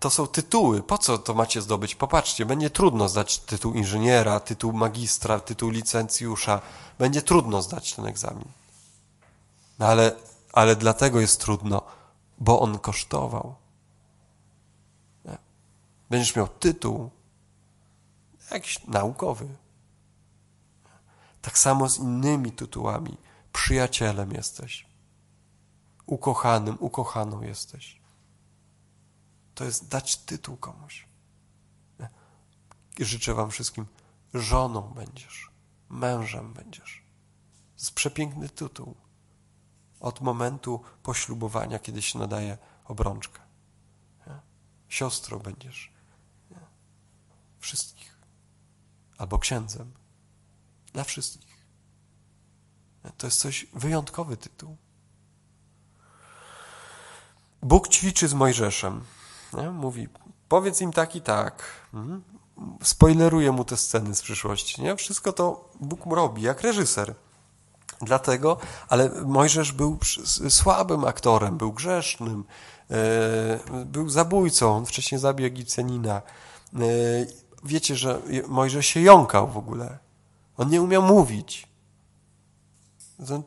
To 0.00 0.10
są 0.10 0.26
tytuły. 0.26 0.82
Po 0.82 0.98
co 0.98 1.18
to 1.18 1.34
macie 1.34 1.62
zdobyć? 1.62 1.94
Popatrzcie, 1.94 2.46
będzie 2.46 2.70
trudno 2.70 3.08
zdać 3.08 3.38
tytuł 3.38 3.74
inżyniera, 3.74 4.40
tytuł 4.40 4.72
magistra, 4.72 5.40
tytuł 5.40 5.70
licencjusza. 5.70 6.60
Będzie 6.98 7.22
trudno 7.22 7.62
zdać 7.62 7.94
ten 7.94 8.06
egzamin. 8.06 8.48
No 9.78 9.86
ale, 9.86 10.16
ale 10.52 10.76
dlatego 10.76 11.20
jest 11.20 11.40
trudno, 11.40 11.82
bo 12.38 12.60
on 12.60 12.78
kosztował. 12.78 13.54
Będziesz 16.10 16.36
miał 16.36 16.48
tytuł 16.48 17.10
jakiś 18.50 18.86
naukowy. 18.86 19.48
Tak 21.42 21.58
samo 21.58 21.88
z 21.88 21.98
innymi 21.98 22.52
tytułami. 22.52 23.16
Przyjacielem 23.52 24.32
jesteś. 24.32 24.86
Ukochanym, 26.06 26.76
ukochaną 26.80 27.42
jesteś 27.42 27.97
to 29.58 29.64
jest 29.64 29.88
dać 29.88 30.16
tytuł 30.16 30.56
komuś. 30.56 31.08
Życzę 33.00 33.34
Wam 33.34 33.50
wszystkim, 33.50 33.86
żoną 34.34 34.80
będziesz, 34.80 35.50
mężem 35.88 36.52
będziesz. 36.52 37.02
To 37.76 37.82
jest 37.82 37.94
przepiękny 37.94 38.48
tytuł. 38.48 38.94
Od 40.00 40.20
momentu 40.20 40.82
poślubowania, 41.02 41.78
kiedy 41.78 42.02
się 42.02 42.18
nadaje 42.18 42.58
obrączkę. 42.84 43.40
Siostrą 44.88 45.38
będziesz. 45.38 45.92
Wszystkich. 47.58 48.18
Albo 49.18 49.38
księdzem. 49.38 49.92
Dla 50.92 51.04
wszystkich. 51.04 51.66
To 53.16 53.26
jest 53.26 53.40
coś 53.40 53.66
wyjątkowy 53.72 54.36
tytuł. 54.36 54.76
Bóg 57.62 57.88
ćwiczy 57.88 58.28
z 58.28 58.34
Mojżeszem. 58.34 59.04
Nie? 59.52 59.70
Mówi, 59.70 60.08
powiedz 60.48 60.80
im 60.80 60.92
tak 60.92 61.16
i 61.16 61.20
tak. 61.20 61.62
Mhm. 61.94 62.22
Spoileruje 62.82 63.52
mu 63.52 63.64
te 63.64 63.76
sceny 63.76 64.14
z 64.14 64.22
przyszłości. 64.22 64.82
Nie? 64.82 64.96
Wszystko 64.96 65.32
to 65.32 65.70
Bóg 65.80 66.06
mu 66.06 66.14
robi, 66.14 66.42
jak 66.42 66.60
reżyser. 66.60 67.14
Dlatego, 68.00 68.58
ale 68.88 69.10
Mojżesz 69.24 69.72
był 69.72 69.98
słabym 70.48 71.04
aktorem, 71.04 71.58
był 71.58 71.72
grzesznym, 71.72 72.44
e, 72.90 73.84
był 73.84 74.08
zabójcą, 74.08 74.76
on 74.76 74.86
wcześniej 74.86 75.20
zabił 75.20 75.46
Egipcjanina. 75.46 76.22
E, 76.74 76.80
wiecie, 77.64 77.96
że 77.96 78.22
Mojżesz 78.48 78.86
się 78.86 79.00
jąkał 79.00 79.48
w 79.48 79.56
ogóle. 79.56 79.98
On 80.56 80.70
nie 80.70 80.82
umiał 80.82 81.02
mówić. 81.02 81.68
Za, 83.18 83.42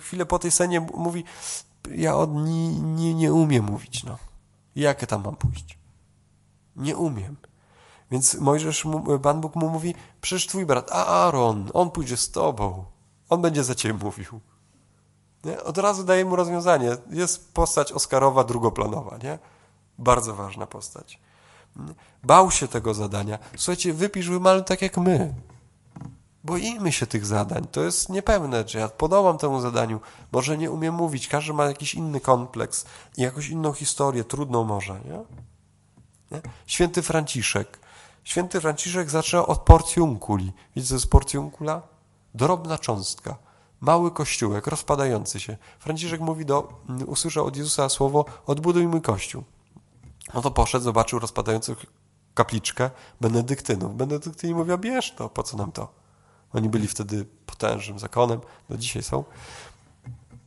chwilę 0.00 0.26
po 0.26 0.38
tej 0.38 0.50
scenie 0.50 0.80
mówi, 0.80 1.24
ja 1.90 2.16
od 2.16 2.34
nie, 2.34 2.68
nie, 2.68 3.14
nie 3.14 3.32
umiem 3.32 3.64
mówić. 3.64 4.04
No. 4.04 4.18
Jak 4.78 5.06
tam 5.06 5.24
mam 5.24 5.36
pójść? 5.36 5.78
Nie 6.76 6.96
umiem. 6.96 7.36
Więc 8.10 8.34
Mojżesz, 8.34 8.84
mu, 8.84 9.18
Pan 9.18 9.40
Bóg 9.40 9.56
mu 9.56 9.68
mówi, 9.68 9.94
przecież 10.20 10.46
twój 10.46 10.66
brat 10.66 10.92
Aaron, 10.92 11.70
on 11.74 11.90
pójdzie 11.90 12.16
z 12.16 12.30
tobą. 12.30 12.84
On 13.28 13.42
będzie 13.42 13.64
za 13.64 13.74
ciebie 13.74 13.94
mówił. 14.04 14.40
Nie? 15.44 15.62
Od 15.62 15.78
razu 15.78 16.04
daje 16.04 16.24
mu 16.24 16.36
rozwiązanie. 16.36 16.96
Jest 17.10 17.54
postać 17.54 17.92
Oscarowa 17.92 18.44
drugoplanowa, 18.44 19.18
nie? 19.22 19.38
Bardzo 19.98 20.34
ważna 20.34 20.66
postać. 20.66 21.20
Bał 22.24 22.50
się 22.50 22.68
tego 22.68 22.94
zadania. 22.94 23.38
Słuchajcie, 23.56 23.92
wypisz 23.92 24.28
wymaluj 24.28 24.64
tak 24.64 24.82
jak 24.82 24.96
my. 24.96 25.34
Boimy 26.48 26.92
się 26.92 27.06
tych 27.06 27.26
zadań. 27.26 27.66
To 27.72 27.82
jest 27.82 28.08
niepełne, 28.08 28.68
że 28.68 28.78
ja 28.78 28.88
podobam 28.88 29.38
temu 29.38 29.60
zadaniu. 29.60 30.00
Może 30.32 30.58
nie 30.58 30.70
umiem 30.70 30.94
mówić. 30.94 31.28
Każdy 31.28 31.52
ma 31.52 31.64
jakiś 31.64 31.94
inny 31.94 32.20
kompleks 32.20 32.84
i 33.16 33.22
jakąś 33.22 33.48
inną 33.48 33.72
historię, 33.72 34.24
trudną 34.24 34.64
może, 34.64 35.00
nie? 35.04 35.24
nie? 36.30 36.42
Święty 36.66 37.02
Franciszek. 37.02 37.78
Święty 38.24 38.60
Franciszek 38.60 39.10
zaczyna 39.10 39.46
od 39.46 39.58
porcjunkuli. 39.58 40.52
Widzicie, 40.76 40.88
co 40.88 40.94
jest 40.94 41.10
porcjunkula? 41.10 41.82
Drobna 42.34 42.78
cząstka. 42.78 43.36
Mały 43.80 44.10
kościółek, 44.10 44.66
rozpadający 44.66 45.40
się. 45.40 45.56
Franciszek 45.78 46.20
mówi 46.20 46.46
do, 46.46 46.68
usłyszał 47.06 47.46
od 47.46 47.56
Jezusa 47.56 47.88
słowo, 47.88 48.24
odbuduj 48.46 48.86
mój 48.86 49.02
kościół. 49.02 49.44
No 50.34 50.42
to 50.42 50.50
poszedł, 50.50 50.84
zobaczył 50.84 51.18
rozpadającą 51.18 51.74
kapliczkę 52.34 52.90
benedyktynów. 53.20 53.96
Benedyktyni 53.96 54.54
mówią, 54.54 54.76
bierz 54.76 55.14
to, 55.14 55.28
po 55.28 55.42
co 55.42 55.56
nam 55.56 55.72
to? 55.72 56.07
Oni 56.52 56.68
byli 56.68 56.88
wtedy 56.88 57.26
potężnym 57.46 57.98
zakonem, 57.98 58.40
do 58.70 58.76
dzisiaj 58.78 59.02
są. 59.02 59.24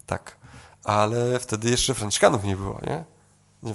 Tak. 0.06 0.38
Ale 0.84 1.40
wtedy 1.40 1.70
jeszcze 1.70 1.94
Franciszkanów 1.94 2.44
nie 2.44 2.56
było, 2.56 2.80
nie? 2.88 3.04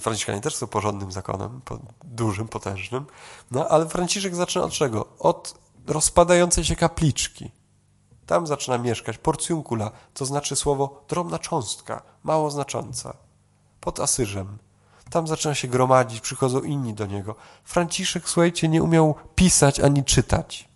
Franciszkanie 0.00 0.40
też 0.40 0.56
są 0.56 0.66
porządnym 0.66 1.12
zakonem, 1.12 1.60
dużym, 2.04 2.48
potężnym. 2.48 3.06
No, 3.50 3.68
ale 3.68 3.88
Franciszek 3.88 4.34
zaczyna 4.34 4.64
od 4.64 4.72
czego? 4.72 5.06
Od 5.18 5.54
rozpadającej 5.86 6.64
się 6.64 6.76
kapliczki. 6.76 7.50
Tam 8.26 8.46
zaczyna 8.46 8.78
mieszkać 8.78 9.18
porcjunkula, 9.18 9.90
to 10.14 10.26
znaczy 10.26 10.56
słowo 10.56 11.04
drobna 11.08 11.38
cząstka, 11.38 12.02
mało 12.24 12.50
znacząca. 12.50 13.16
Pod 13.80 14.00
Asyżem. 14.00 14.58
Tam 15.10 15.26
zaczyna 15.26 15.54
się 15.54 15.68
gromadzić, 15.68 16.20
przychodzą 16.20 16.60
inni 16.60 16.94
do 16.94 17.06
niego. 17.06 17.34
Franciszek, 17.64 18.28
słuchajcie, 18.28 18.68
nie 18.68 18.82
umiał 18.82 19.14
pisać 19.34 19.80
ani 19.80 20.04
czytać. 20.04 20.68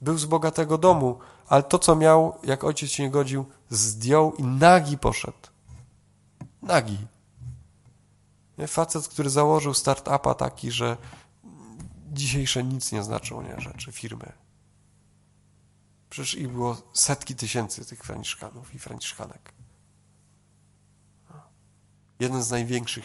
Był 0.00 0.18
z 0.18 0.24
bogatego 0.24 0.78
domu, 0.78 1.18
ale 1.46 1.62
to, 1.62 1.78
co 1.78 1.96
miał, 1.96 2.38
jak 2.42 2.64
ojciec 2.64 2.90
się 2.90 3.02
nie 3.02 3.10
godził, 3.10 3.46
zdjął 3.70 4.34
i 4.34 4.42
nagi 4.42 4.98
poszedł. 4.98 5.48
Nagi. 6.62 6.98
Facet, 8.66 9.08
który 9.08 9.30
założył 9.30 9.74
start-upa 9.74 10.34
taki, 10.34 10.70
że 10.70 10.96
dzisiejsze 12.12 12.64
nic 12.64 12.92
nie 12.92 13.02
znaczą, 13.02 13.42
nie, 13.42 13.60
rzeczy, 13.60 13.92
firmy. 13.92 14.32
Przecież 16.10 16.34
ich 16.34 16.48
było 16.48 16.76
setki 16.92 17.34
tysięcy 17.34 17.84
tych 17.84 18.02
franciszkanów 18.04 18.74
i 18.74 18.78
franciszkanek. 18.78 19.52
Jeden 22.20 22.42
z 22.42 22.50
największych, 22.50 23.04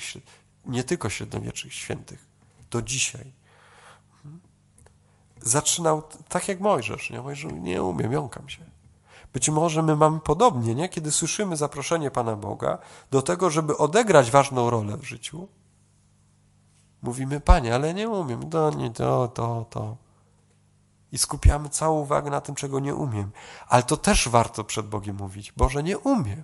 nie 0.65 0.83
tylko 0.83 1.09
średniowiecznych 1.09 1.73
świętych, 1.73 2.27
do 2.71 2.81
dzisiaj. 2.81 3.33
Zaczynał 5.41 6.03
tak 6.29 6.47
jak 6.47 6.59
Mojżesz. 6.59 7.09
Nie, 7.09 7.21
Mojżesz 7.21 7.51
nie 7.53 7.83
umiem, 7.83 8.11
jąkam 8.11 8.49
się. 8.49 8.75
Być 9.33 9.49
może 9.49 9.83
my 9.83 9.95
mamy 9.95 10.19
podobnie, 10.19 10.75
nie? 10.75 10.89
kiedy 10.89 11.11
słyszymy 11.11 11.57
zaproszenie 11.57 12.11
Pana 12.11 12.35
Boga 12.35 12.77
do 13.11 13.21
tego, 13.21 13.49
żeby 13.49 13.77
odegrać 13.77 14.31
ważną 14.31 14.69
rolę 14.69 14.97
w 14.97 15.03
życiu. 15.03 15.47
Mówimy, 17.01 17.39
Panie, 17.39 17.75
ale 17.75 17.93
nie 17.93 18.09
umiem, 18.09 18.49
to, 18.49 18.69
nie, 18.69 18.91
to, 18.91 19.27
to, 19.27 19.65
to. 19.69 19.97
I 21.11 21.17
skupiamy 21.17 21.69
całą 21.69 21.99
uwagę 21.99 22.29
na 22.29 22.41
tym, 22.41 22.55
czego 22.55 22.79
nie 22.79 22.95
umiem. 22.95 23.31
Ale 23.67 23.83
to 23.83 23.97
też 23.97 24.29
warto 24.29 24.63
przed 24.63 24.87
Bogiem 24.87 25.15
mówić. 25.15 25.51
Boże, 25.51 25.83
nie 25.83 25.97
umiem. 25.97 26.43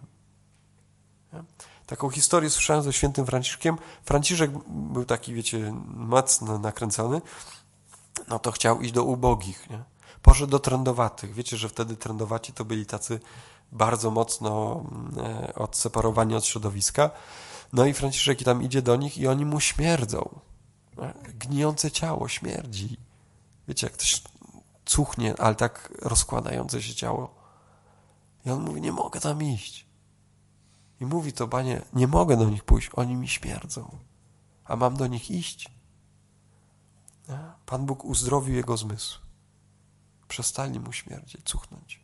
Nie? 1.33 1.43
Taką 1.85 2.09
historię 2.09 2.49
słyszałem 2.49 2.83
ze 2.83 2.93
świętym 2.93 3.25
Franciszkiem. 3.25 3.77
Franciszek 4.03 4.51
był 4.67 5.05
taki, 5.05 5.33
wiecie, 5.33 5.73
mocno 5.93 6.57
nakręcony. 6.57 7.21
No 8.27 8.39
to 8.39 8.51
chciał 8.51 8.81
iść 8.81 8.91
do 8.91 9.03
ubogich, 9.03 9.69
nie? 9.69 9.83
Poszedł 10.21 10.51
do 10.51 10.59
trędowatych. 10.59 11.33
Wiecie, 11.33 11.57
że 11.57 11.69
wtedy 11.69 11.95
trędowaci 11.97 12.53
to 12.53 12.65
byli 12.65 12.85
tacy 12.85 13.19
bardzo 13.71 14.11
mocno 14.11 14.83
e, 15.17 15.55
odseparowani 15.55 16.35
od 16.35 16.45
środowiska. 16.45 17.11
No 17.73 17.85
i 17.85 17.93
Franciszek 17.93 18.43
tam 18.43 18.63
idzie 18.63 18.81
do 18.81 18.95
nich 18.95 19.17
i 19.17 19.27
oni 19.27 19.45
mu 19.45 19.59
śmierdzą. 19.59 20.39
E, 20.97 21.13
gnijące 21.33 21.91
ciało 21.91 22.27
śmierdzi. 22.27 22.97
Wiecie, 23.67 23.87
jak 23.87 23.93
ktoś 23.93 24.21
cuchnie, 24.85 25.35
ale 25.39 25.55
tak 25.55 25.93
rozkładające 26.01 26.81
się 26.81 26.95
ciało. 26.95 27.35
I 28.45 28.51
on 28.51 28.61
mówi, 28.61 28.81
nie 28.81 28.91
mogę 28.91 29.19
tam 29.19 29.43
iść. 29.43 29.85
I 31.01 31.05
mówi 31.05 31.33
to, 31.33 31.47
panie, 31.47 31.81
nie 31.93 32.07
mogę 32.07 32.37
do 32.37 32.49
nich 32.49 32.63
pójść, 32.63 32.89
oni 32.95 33.15
mi 33.15 33.27
śmierdzą. 33.27 33.97
A 34.65 34.75
mam 34.75 34.97
do 34.97 35.07
nich 35.07 35.31
iść? 35.31 35.71
Pan 37.65 37.85
Bóg 37.85 38.05
uzdrowił 38.05 38.55
jego 38.55 38.77
zmysł. 38.77 39.19
Przestali 40.27 40.79
mu 40.79 40.93
śmierdzieć, 40.93 41.43
cuchnąć. 41.45 42.01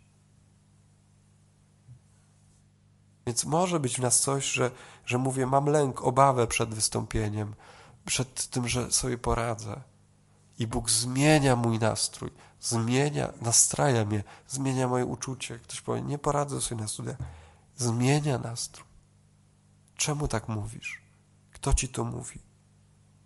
Więc 3.26 3.46
może 3.46 3.80
być 3.80 3.96
w 3.96 4.00
nas 4.00 4.20
coś, 4.20 4.52
że, 4.52 4.72
że 5.06 5.18
mówię, 5.18 5.46
mam 5.46 5.66
lęk, 5.66 6.02
obawę 6.02 6.48
przed 6.48 6.70
wystąpieniem, 6.70 7.56
przed 8.06 8.48
tym, 8.48 8.68
że 8.68 8.92
sobie 8.92 9.18
poradzę. 9.18 9.82
I 10.60 10.68
Bóg 10.68 10.90
zmienia 10.90 11.56
mój 11.56 11.80
nastrój, 11.80 12.32
zmienia, 12.62 13.34
nastraja 13.42 14.06
mnie, 14.06 14.24
zmienia 14.48 14.88
moje 14.88 15.06
uczucie. 15.06 15.60
Ktoś 15.60 15.82
powie, 15.82 16.02
nie 16.02 16.18
poradzę 16.18 16.62
sobie 16.62 16.82
na 16.82 16.88
studiach. 16.88 17.18
Zmienia 17.76 18.38
nastrój. 18.38 18.88
Czemu 19.96 20.28
tak 20.28 20.48
mówisz? 20.48 21.02
Kto 21.52 21.74
ci 21.74 21.90
to 21.90 22.04
mówi? 22.04 22.40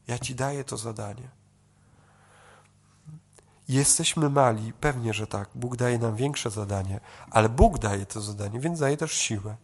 Ja 0.08 0.19
ci 0.19 0.36
daję 0.36 0.63
to 0.63 0.77
zadanie. 0.77 1.40
Jesteśmy 3.72 4.30
mali, 4.30 4.74
pewnie, 4.74 5.14
że 5.14 5.28
tak. 5.28 5.50
Bóg 5.56 5.76
daje 5.76 6.00
nam 6.00 6.16
większe 6.16 6.50
zadanie, 6.50 7.00
ale 7.30 7.50
Bóg 7.50 7.80
daje 7.80 8.06
to 8.06 8.22
zadanie, 8.22 8.60
więc 8.60 8.80
daje 8.80 8.98
też 8.98 9.12
siłę. 9.14 9.56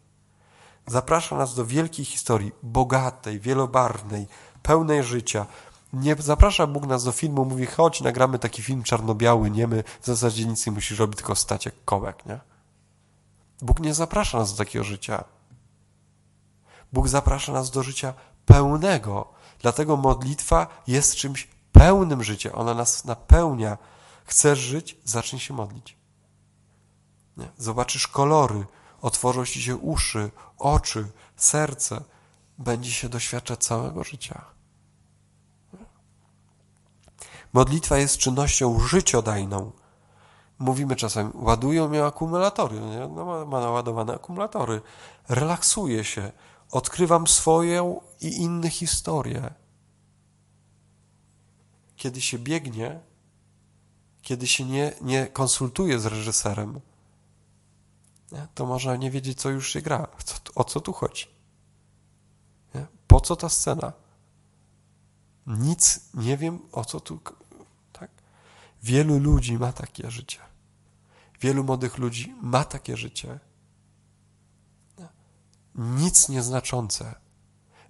Zaprasza 0.86 1.38
nas 1.38 1.56
do 1.56 1.66
wielkiej 1.66 2.06
historii, 2.06 2.52
bogatej, 2.64 3.40
wielobarwnej, 3.40 4.28
pełnej 4.64 5.04
życia. 5.04 5.46
Nie 5.94 6.16
zaprasza 6.16 6.68
Bóg 6.68 6.88
nas 6.88 7.04
do 7.04 7.12
filmu, 7.12 7.46
mówi, 7.46 7.66
chodź, 7.66 8.02
nagramy 8.02 8.40
taki 8.40 8.62
film 8.62 8.84
czarno-biały, 8.84 9.52
niemy, 9.52 9.84
w 10.02 10.06
zasadzie 10.06 10.46
nic 10.46 10.66
nie 10.66 10.72
musisz 10.72 11.00
robić, 11.00 11.18
tylko 11.18 11.36
stać 11.36 11.66
jak 11.66 11.76
kołek, 11.86 12.26
nie? 12.26 12.40
Bóg 13.62 13.80
nie 13.80 13.94
zaprasza 13.94 14.38
nas 14.38 14.52
do 14.52 14.58
takiego 14.58 14.84
życia. 14.84 15.24
Bóg 16.94 17.08
zaprasza 17.08 17.54
nas 17.54 17.72
do 17.72 17.84
życia 17.84 18.14
pełnego. 18.46 19.28
Dlatego 19.60 19.98
modlitwa 19.98 20.68
jest 20.88 21.16
czymś 21.16 21.48
pełnym 21.72 22.24
życia. 22.24 22.52
Ona 22.52 22.74
nas 22.74 23.06
napełnia. 23.06 23.78
Chcesz 24.28 24.60
żyć? 24.60 24.98
Zacznij 25.04 25.40
się 25.40 25.54
modlić. 25.54 25.98
Nie? 27.38 27.52
Zobaczysz 27.58 28.08
kolory, 28.08 28.66
otworzą 29.02 29.46
ci 29.46 29.62
się 29.62 29.76
uszy, 29.76 30.32
oczy, 30.58 31.08
serce. 31.36 32.04
Będzie 32.58 32.92
się 32.92 33.10
doświadczać 33.10 33.64
całego 33.64 34.04
życia. 34.04 34.46
Modlitwa 37.54 37.98
jest 37.98 38.18
czynnością 38.18 38.80
życiodajną. 38.80 39.72
Mówimy 40.60 40.96
czasem, 40.96 41.32
ładują 41.36 41.88
mnie 41.88 42.06
akumulatory. 42.06 42.80
Nie? 42.80 43.08
No, 43.08 43.46
ma 43.46 43.60
naładowane 43.60 44.16
akumulatory. 44.16 44.82
Relaksuje 45.30 46.04
się. 46.04 46.32
Odkrywam 46.72 47.28
swoją 47.28 48.02
i 48.22 48.28
inne 48.28 48.70
historie. 48.70 49.54
Kiedy 51.96 52.22
się 52.22 52.40
biegnie, 52.40 53.00
kiedy 54.28 54.48
się 54.48 54.66
nie, 54.66 54.94
nie 55.02 55.28
konsultuje 55.28 56.00
z 56.00 56.06
reżyserem, 56.06 56.80
nie? 58.32 58.48
to 58.56 58.66
można 58.66 58.96
nie 58.96 59.12
wiedzieć, 59.12 59.42
co 59.42 59.50
już 59.50 59.70
się 59.74 59.82
gra, 59.82 60.08
co, 60.26 60.36
o 60.56 60.64
co 60.64 60.82
tu 60.82 60.94
chodzi. 60.94 61.26
Nie? 62.76 62.86
Po 63.08 63.22
co 63.22 63.36
ta 63.36 63.50
scena? 63.50 63.94
Nic 65.48 66.00
nie 66.14 66.38
wiem, 66.38 66.60
o 66.72 66.86
co 66.86 67.00
tu. 67.00 67.20
Tak? 67.94 68.12
Wielu 68.84 69.20
ludzi 69.20 69.58
ma 69.58 69.74
takie 69.74 70.12
życie. 70.12 70.40
Wielu 71.42 71.64
młodych 71.64 71.98
ludzi 71.98 72.36
ma 72.42 72.64
takie 72.64 72.98
życie. 72.98 73.40
Nic 75.76 76.30
nieznaczące, 76.30 77.16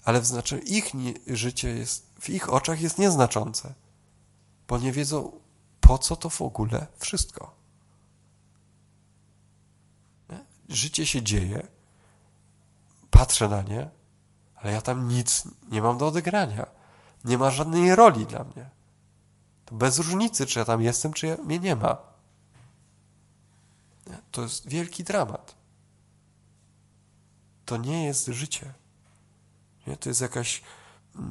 ale 0.04 0.22
w 0.22 0.26
znaczeniu 0.26 0.62
ich 0.62 0.94
nie, 0.94 1.14
życie 1.28 1.70
jest, 1.70 2.14
w 2.20 2.30
ich 2.30 2.54
oczach 2.54 2.82
jest 2.82 2.98
nieznaczące, 2.98 3.74
bo 4.68 4.78
nie 4.78 4.92
wiedzą, 4.92 5.47
po 5.88 5.98
co 5.98 6.16
to 6.16 6.30
w 6.30 6.42
ogóle 6.42 6.88
wszystko. 6.98 7.58
życie 10.70 11.06
się 11.06 11.22
dzieje, 11.24 11.68
patrzę 13.10 13.48
na 13.48 13.62
nie, 13.62 13.90
ale 14.56 14.74
ja 14.74 14.82
tam 14.82 15.08
nic 15.08 15.44
nie 15.70 15.82
mam 15.82 15.98
do 15.98 16.08
odegrania. 16.08 16.66
Nie 17.26 17.38
ma 17.38 17.52
żadnej 17.52 17.96
roli 17.96 18.26
dla 18.26 18.44
mnie. 18.44 18.70
To 19.66 19.76
bez 19.76 19.98
różnicy, 19.98 20.46
czy 20.46 20.60
ja 20.60 20.66
tam 20.66 20.82
jestem, 20.82 21.14
czy 21.14 21.28
ja, 21.28 21.38
mnie 21.38 21.60
nie 21.60 21.76
ma. 21.76 21.98
To 24.32 24.42
jest 24.42 24.70
wielki 24.70 25.04
dramat. 25.04 25.56
To 27.66 27.78
nie 27.78 28.06
jest 28.06 28.26
życie. 28.26 28.74
Nie? 29.88 29.98
To 29.98 30.10
jest 30.10 30.22
jakaś, 30.22 30.64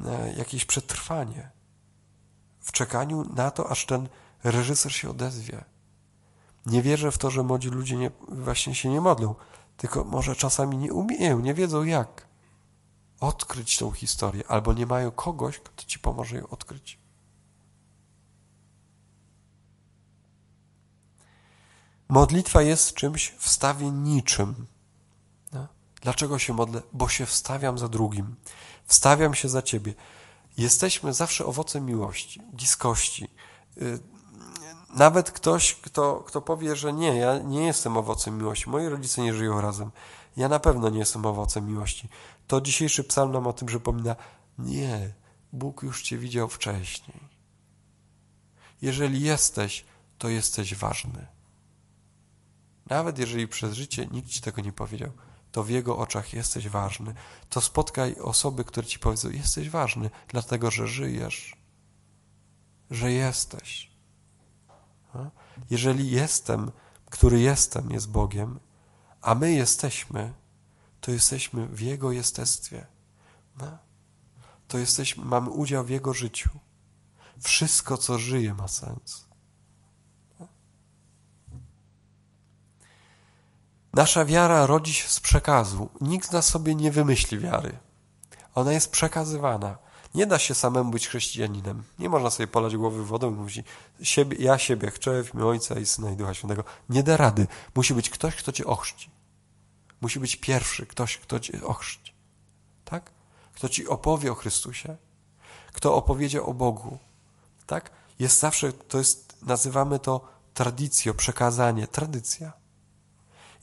e, 0.05 0.33
jakieś 0.33 0.65
przetrwanie 0.65 1.51
w 2.59 2.71
czekaniu 2.71 3.23
na 3.33 3.51
to, 3.51 3.69
aż 3.69 3.85
ten 3.85 4.09
reżyser 4.43 4.93
się 4.93 5.09
odezwie. 5.09 5.63
Nie 6.65 6.81
wierzę 6.81 7.11
w 7.11 7.17
to, 7.17 7.29
że 7.29 7.43
młodzi 7.43 7.69
ludzie 7.69 7.95
nie, 7.95 8.11
właśnie 8.27 8.75
się 8.75 8.89
nie 8.89 9.01
modlą, 9.01 9.35
tylko 9.77 10.03
może 10.03 10.35
czasami 10.35 10.77
nie 10.77 10.93
umieją, 10.93 11.39
nie 11.39 11.53
wiedzą 11.53 11.83
jak 11.83 12.27
odkryć 13.19 13.77
tą 13.77 13.91
historię, 13.91 14.43
albo 14.47 14.73
nie 14.73 14.85
mają 14.85 15.11
kogoś, 15.11 15.59
kto 15.59 15.83
ci 15.83 15.99
pomoże 15.99 16.37
ją 16.37 16.47
odkryć. 16.47 16.99
Modlitwa 22.09 22.61
jest 22.61 22.93
czymś 22.93 23.33
wstawienniczym. 23.37 24.67
No. 25.53 25.67
Dlaczego 26.01 26.39
się 26.39 26.53
modlę? 26.53 26.81
Bo 26.93 27.09
się 27.09 27.25
wstawiam 27.25 27.77
za 27.77 27.89
drugim. 27.89 28.35
Wstawiam 28.85 29.33
się 29.33 29.49
za 29.49 29.61
Ciebie. 29.61 29.93
Jesteśmy 30.57 31.13
zawsze 31.13 31.45
owocem 31.45 31.85
miłości, 31.85 32.41
bliskości. 32.53 33.27
Nawet 34.89 35.31
ktoś, 35.31 35.75
kto, 35.75 36.23
kto 36.27 36.41
powie, 36.41 36.75
że 36.75 36.93
nie, 36.93 37.15
ja 37.15 37.37
nie 37.37 37.65
jestem 37.65 37.97
owocem 37.97 38.37
miłości, 38.37 38.69
moi 38.69 38.87
rodzice 38.87 39.21
nie 39.21 39.33
żyją 39.33 39.61
razem, 39.61 39.91
ja 40.37 40.47
na 40.47 40.59
pewno 40.59 40.89
nie 40.89 40.99
jestem 40.99 41.25
owocem 41.25 41.67
miłości. 41.67 42.09
To 42.47 42.61
dzisiejszy 42.61 43.03
psalm 43.03 43.31
nam 43.31 43.47
o 43.47 43.53
tym 43.53 43.67
przypomina. 43.67 44.15
Nie, 44.59 45.13
Bóg 45.53 45.83
już 45.83 46.03
Cię 46.03 46.17
widział 46.17 46.47
wcześniej. 46.47 47.19
Jeżeli 48.81 49.21
jesteś, 49.21 49.85
to 50.17 50.29
jesteś 50.29 50.75
ważny. 50.75 51.27
Nawet 52.89 53.19
jeżeli 53.19 53.47
przez 53.47 53.73
życie 53.73 54.07
nikt 54.11 54.29
Ci 54.29 54.41
tego 54.41 54.61
nie 54.61 54.73
powiedział, 54.73 55.11
to 55.51 55.63
w 55.63 55.69
Jego 55.69 55.97
oczach 55.97 56.33
jesteś 56.33 56.67
ważny. 56.67 57.13
To 57.49 57.61
spotkaj 57.61 58.15
osoby, 58.15 58.63
które 58.63 58.87
Ci 58.87 58.99
powiedzą, 58.99 59.29
jesteś 59.29 59.69
ważny, 59.69 60.09
dlatego 60.27 60.71
że 60.71 60.87
żyjesz, 60.87 61.55
że 62.91 63.11
jesteś. 63.11 63.96
Jeżeli 65.69 66.11
jestem, 66.11 66.71
który 67.09 67.39
jestem, 67.39 67.91
jest 67.91 68.09
Bogiem, 68.09 68.59
a 69.21 69.35
my 69.35 69.51
jesteśmy, 69.51 70.33
to 71.01 71.11
jesteśmy 71.11 71.67
w 71.67 71.81
Jego 71.81 72.11
jestestwie. 72.11 72.87
No. 73.59 73.77
To 74.67 74.77
jesteśmy, 74.77 75.25
mamy 75.25 75.49
udział 75.49 75.83
w 75.83 75.89
Jego 75.89 76.13
życiu. 76.13 76.49
Wszystko, 77.39 77.97
co 77.97 78.19
żyje, 78.19 78.53
ma 78.53 78.67
sens. 78.67 79.27
Nasza 83.93 84.25
wiara 84.25 84.65
rodzi 84.65 84.93
się 84.93 85.09
z 85.09 85.19
przekazu. 85.19 85.89
Nikt 86.01 86.31
na 86.31 86.41
sobie 86.41 86.75
nie 86.75 86.91
wymyśli 86.91 87.39
wiary. 87.39 87.77
Ona 88.55 88.73
jest 88.73 88.91
przekazywana. 88.91 89.77
Nie 90.17 90.25
da 90.25 90.39
się 90.39 90.55
samemu 90.55 90.91
być 90.91 91.07
chrześcijaninem. 91.07 91.83
Nie 91.99 92.09
można 92.09 92.29
sobie 92.29 92.47
polać 92.47 92.77
głowy 92.77 93.05
wodą 93.05 93.31
i 93.31 93.35
mówić, 93.35 93.65
siebie, 94.01 94.37
ja 94.39 94.57
siebie 94.57 94.91
chcę 94.91 95.23
w 95.23 95.33
imię 95.33 95.45
Ojca 95.45 95.79
i 95.79 95.85
Syna 95.85 96.11
i 96.11 96.15
Ducha 96.15 96.33
Świętego. 96.33 96.63
Nie 96.89 97.03
da 97.03 97.17
rady. 97.17 97.47
Musi 97.75 97.93
być 97.93 98.09
ktoś, 98.09 98.35
kto 98.35 98.51
cię 98.51 98.65
ochrzci. 98.65 99.11
Musi 100.01 100.19
być 100.19 100.35
pierwszy 100.35 100.85
ktoś, 100.85 101.17
kto 101.17 101.39
cię 101.39 101.63
ochrzci. 101.63 102.13
Tak? 102.85 103.11
Kto 103.53 103.69
ci 103.69 103.87
opowie 103.87 104.31
o 104.31 104.35
Chrystusie, 104.35 104.97
kto 105.73 105.95
opowiedział 105.95 106.49
o 106.49 106.53
Bogu. 106.53 106.97
Tak? 107.65 107.91
Jest 108.19 108.39
zawsze, 108.39 108.73
to 108.73 108.97
jest, 108.97 109.37
nazywamy 109.41 109.99
to 109.99 110.27
tradycją, 110.53 111.13
przekazanie, 111.13 111.87
tradycja. 111.87 112.53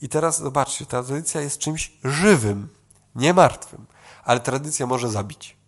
I 0.01 0.09
teraz 0.09 0.39
zobaczcie, 0.39 0.85
tradycja 0.85 1.41
jest 1.41 1.59
czymś 1.59 1.91
żywym, 2.03 2.69
nie 3.15 3.33
martwym, 3.33 3.85
ale 4.23 4.39
tradycja 4.39 4.85
może 4.85 5.09
zabić. 5.09 5.64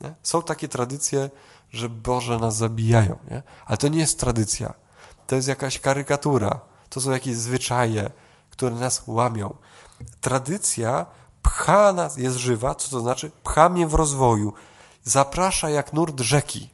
Nie? 0.00 0.14
Są 0.22 0.42
takie 0.42 0.68
tradycje, 0.68 1.30
że 1.70 1.88
Boże 1.88 2.38
nas 2.38 2.56
zabijają, 2.56 3.18
nie? 3.30 3.42
ale 3.66 3.76
to 3.78 3.88
nie 3.88 3.98
jest 3.98 4.20
tradycja. 4.20 4.74
To 5.26 5.36
jest 5.36 5.48
jakaś 5.48 5.78
karykatura. 5.78 6.60
To 6.90 7.00
są 7.00 7.10
jakieś 7.10 7.36
zwyczaje, 7.36 8.10
które 8.50 8.74
nas 8.74 9.02
łamią. 9.06 9.54
Tradycja 10.20 11.06
pcha 11.42 11.92
nas, 11.92 12.16
jest 12.16 12.36
żywa, 12.36 12.74
co 12.74 12.90
to 12.90 13.00
znaczy? 13.00 13.30
Pcha 13.42 13.68
mnie 13.68 13.86
w 13.86 13.94
rozwoju. 13.94 14.52
Zaprasza 15.04 15.70
jak 15.70 15.92
nurt 15.92 16.20
rzeki. 16.20 16.70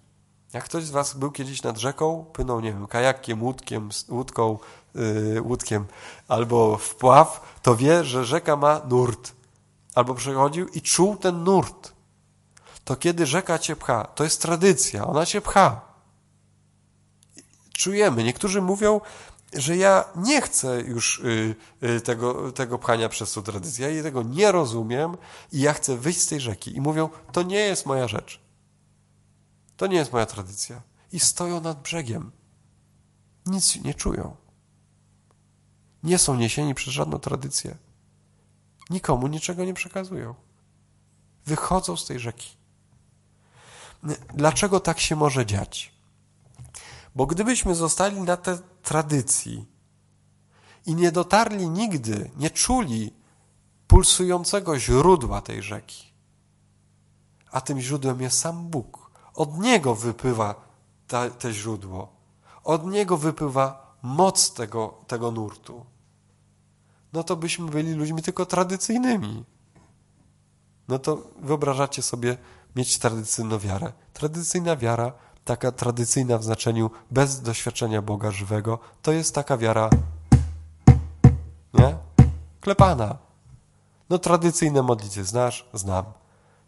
Jak 0.53 0.65
ktoś 0.65 0.85
z 0.85 0.91
Was 0.91 1.15
był 1.15 1.31
kiedyś 1.31 1.63
nad 1.63 1.79
rzeką, 1.79 2.25
płynął, 2.33 2.61
nie 2.61 2.73
wiem, 2.73 2.87
kajakiem, 2.87 3.43
łódkiem, 3.43 3.91
łódką, 4.09 4.59
yy, 4.95 5.43
łódkiem 5.43 5.87
albo 6.29 6.77
wpław, 6.77 7.59
to 7.63 7.77
wie, 7.77 8.05
że 8.05 8.25
rzeka 8.25 8.57
ma 8.57 8.81
nurt. 8.89 9.33
Albo 9.95 10.15
przechodził 10.15 10.69
i 10.69 10.83
czuł 10.83 11.17
ten 11.17 11.45
nurt. 11.45 11.93
To 12.85 12.97
kiedy 12.97 13.27
rzeka 13.27 13.59
cię 13.59 13.77
pcha, 13.77 14.05
to 14.05 14.25
jest 14.25 14.43
tradycja, 14.43 15.07
ona 15.07 15.27
cię 15.27 15.41
pcha. 15.41 15.81
Czujemy. 17.73 18.25
Niektórzy 18.25 18.63
mówią, 18.63 19.01
że 19.53 19.77
ja 19.77 20.05
nie 20.17 20.41
chcę 20.43 20.81
już 20.81 21.19
y, 21.19 21.55
y, 21.83 22.01
tego, 22.01 22.53
tego 22.53 22.79
pchania 22.79 23.09
przez 23.09 23.33
tą 23.33 23.43
tradycję. 23.43 23.95
Ja 23.95 24.03
tego 24.03 24.23
nie 24.23 24.53
rozumiem 24.53 25.17
i 25.53 25.61
ja 25.61 25.73
chcę 25.73 25.97
wyjść 25.97 26.21
z 26.21 26.27
tej 26.27 26.41
rzeki. 26.41 26.77
I 26.77 26.81
mówią, 26.81 27.09
to 27.33 27.43
nie 27.43 27.59
jest 27.59 27.87
moja 27.87 28.09
rzecz. 28.09 28.41
To 29.77 29.87
nie 29.87 29.97
jest 29.97 30.13
moja 30.13 30.27
tradycja. 30.27 30.83
I 31.13 31.21
stoją 31.21 31.61
nad 31.61 31.83
brzegiem. 31.83 32.33
Nic 33.47 33.85
nie 33.85 33.95
czują. 33.95 34.37
Nie 36.03 36.19
są 36.19 36.37
niesieni 36.37 36.75
przez 36.75 36.95
żadną 36.95 37.19
tradycję. 37.19 37.77
Nikomu 38.91 39.27
niczego 39.27 39.65
nie 39.65 39.75
przekazują. 39.75 40.35
Wychodzą 41.47 41.97
z 41.97 42.07
tej 42.07 42.19
rzeki. 42.19 42.62
Dlaczego 44.35 44.81
tak 44.81 45.01
się 45.01 45.17
może 45.17 45.47
dziać? 45.47 45.93
Bo 47.15 47.27
gdybyśmy 47.27 47.75
zostali 47.75 48.21
na 48.21 48.37
tej 48.37 48.57
tradycji 48.83 49.67
i 50.87 50.95
nie 50.95 51.13
dotarli 51.13 51.69
nigdy, 51.69 52.31
nie 52.37 52.51
czuli 52.51 53.15
pulsującego 53.87 54.79
źródła 54.79 55.41
tej 55.41 55.63
rzeki, 55.63 56.13
a 57.51 57.61
tym 57.61 57.81
źródłem 57.81 58.21
jest 58.21 58.39
sam 58.39 58.69
Bóg, 58.69 59.11
od 59.35 59.59
Niego 59.59 59.95
wypływa 59.95 60.55
ta, 61.07 61.31
te 61.31 61.53
źródło, 61.53 62.13
od 62.65 62.87
Niego 62.87 63.17
wypływa 63.17 63.97
moc 64.03 64.55
tego, 64.55 64.95
tego 65.07 65.31
nurtu, 65.31 65.87
no 67.13 67.25
to 67.25 67.37
byśmy 67.37 67.71
byli 67.71 67.93
ludźmi 67.93 68.23
tylko 68.23 68.47
tradycyjnymi. 68.47 69.45
No 70.89 70.99
to 70.99 71.23
wyobrażacie 71.41 72.03
sobie 72.03 72.37
mieć 72.77 72.99
tradycyjną 72.99 73.59
wiarę. 73.59 73.93
Tradycyjna 74.13 74.77
wiara 74.77 75.13
taka 75.45 75.73
tradycyjna 75.73 76.39
w 76.39 76.45
znaczeniu 76.45 76.91
bez 77.11 77.41
doświadczenia 77.41 78.03
Boga 78.03 78.31
żywego, 78.31 78.79
to 79.03 79.13
jest 79.13 79.35
taka 79.35 79.57
wiara, 79.57 79.91
nie? 81.75 81.97
Klepana. 82.61 83.19
No 84.11 84.19
tradycyjne 84.19 84.83
modlitwy 84.83 85.25
znasz? 85.25 85.69
Znam. 85.75 86.05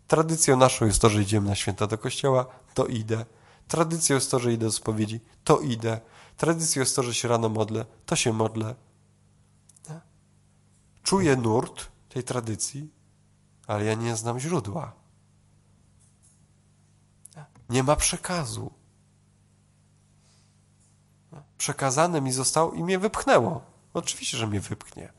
Tradycją 0.07 0.57
naszą 0.57 0.87
jest 0.87 1.01
to, 1.01 1.09
że 1.09 1.23
idziemy 1.23 1.49
na 1.49 1.55
święta 1.55 1.87
do 1.87 1.99
kościoła, 1.99 2.47
to 2.75 2.87
idę. 2.87 3.25
Tradycją 3.69 4.15
jest 4.15 4.31
to, 4.31 4.39
że 4.39 4.53
idę 4.53 4.67
do 4.67 4.73
spowiedzi, 4.73 5.21
to 5.45 5.61
idę. 5.61 6.01
Tradycją 6.37 6.81
jest 6.81 6.97
to, 6.97 7.03
że 7.03 7.15
się 7.15 7.29
rano 7.29 7.49
modlę, 7.49 7.85
to 8.07 8.17
się 8.17 8.33
modlę. 8.33 8.75
Czuję 11.03 11.37
nurt 11.37 11.89
tej 12.09 12.25
tradycji, 12.25 12.91
ale 13.67 13.85
ja 13.85 13.95
nie 13.95 14.17
znam 14.17 14.41
źródła. 14.41 14.93
Nie 17.69 17.83
ma 17.83 17.97
przekazu. 17.97 18.73
Przekazane 21.59 22.21
mi 22.21 22.33
zostało 22.33 22.73
i 22.73 22.85
mnie 22.85 22.99
wypchnęło. 22.99 23.65
Oczywiście, 23.95 24.39
że 24.39 24.47
mnie 24.47 24.61
wypchnie 24.61 25.13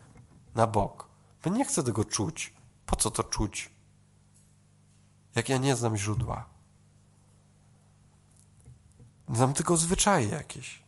na 0.56 0.68
bok. 0.68 1.10
Bo 1.44 1.50
nie 1.50 1.66
chcę 1.66 1.84
tego 1.84 2.06
czuć. 2.06 2.54
Po 2.86 2.96
co 2.96 3.12
to 3.12 3.24
czuć? 3.24 3.70
Jak 5.36 5.50
ja 5.50 5.58
nie 5.58 5.76
znam 5.76 5.98
źródła. 5.98 6.46
Znam 9.34 9.54
tylko 9.54 9.78
zwyczaje 9.78 10.28
jakieś. 10.28 10.84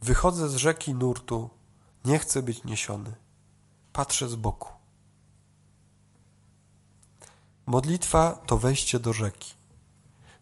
Wychodzę 0.00 0.48
z 0.48 0.54
rzeki 0.54 0.94
nurtu, 0.94 1.50
nie 2.04 2.18
chcę 2.18 2.42
być 2.42 2.64
niesiony 2.64 3.27
patrzę 3.98 4.28
z 4.28 4.34
boku. 4.34 4.68
Modlitwa 7.66 8.32
to 8.46 8.58
wejście 8.58 8.98
do 9.00 9.12
rzeki, 9.12 9.54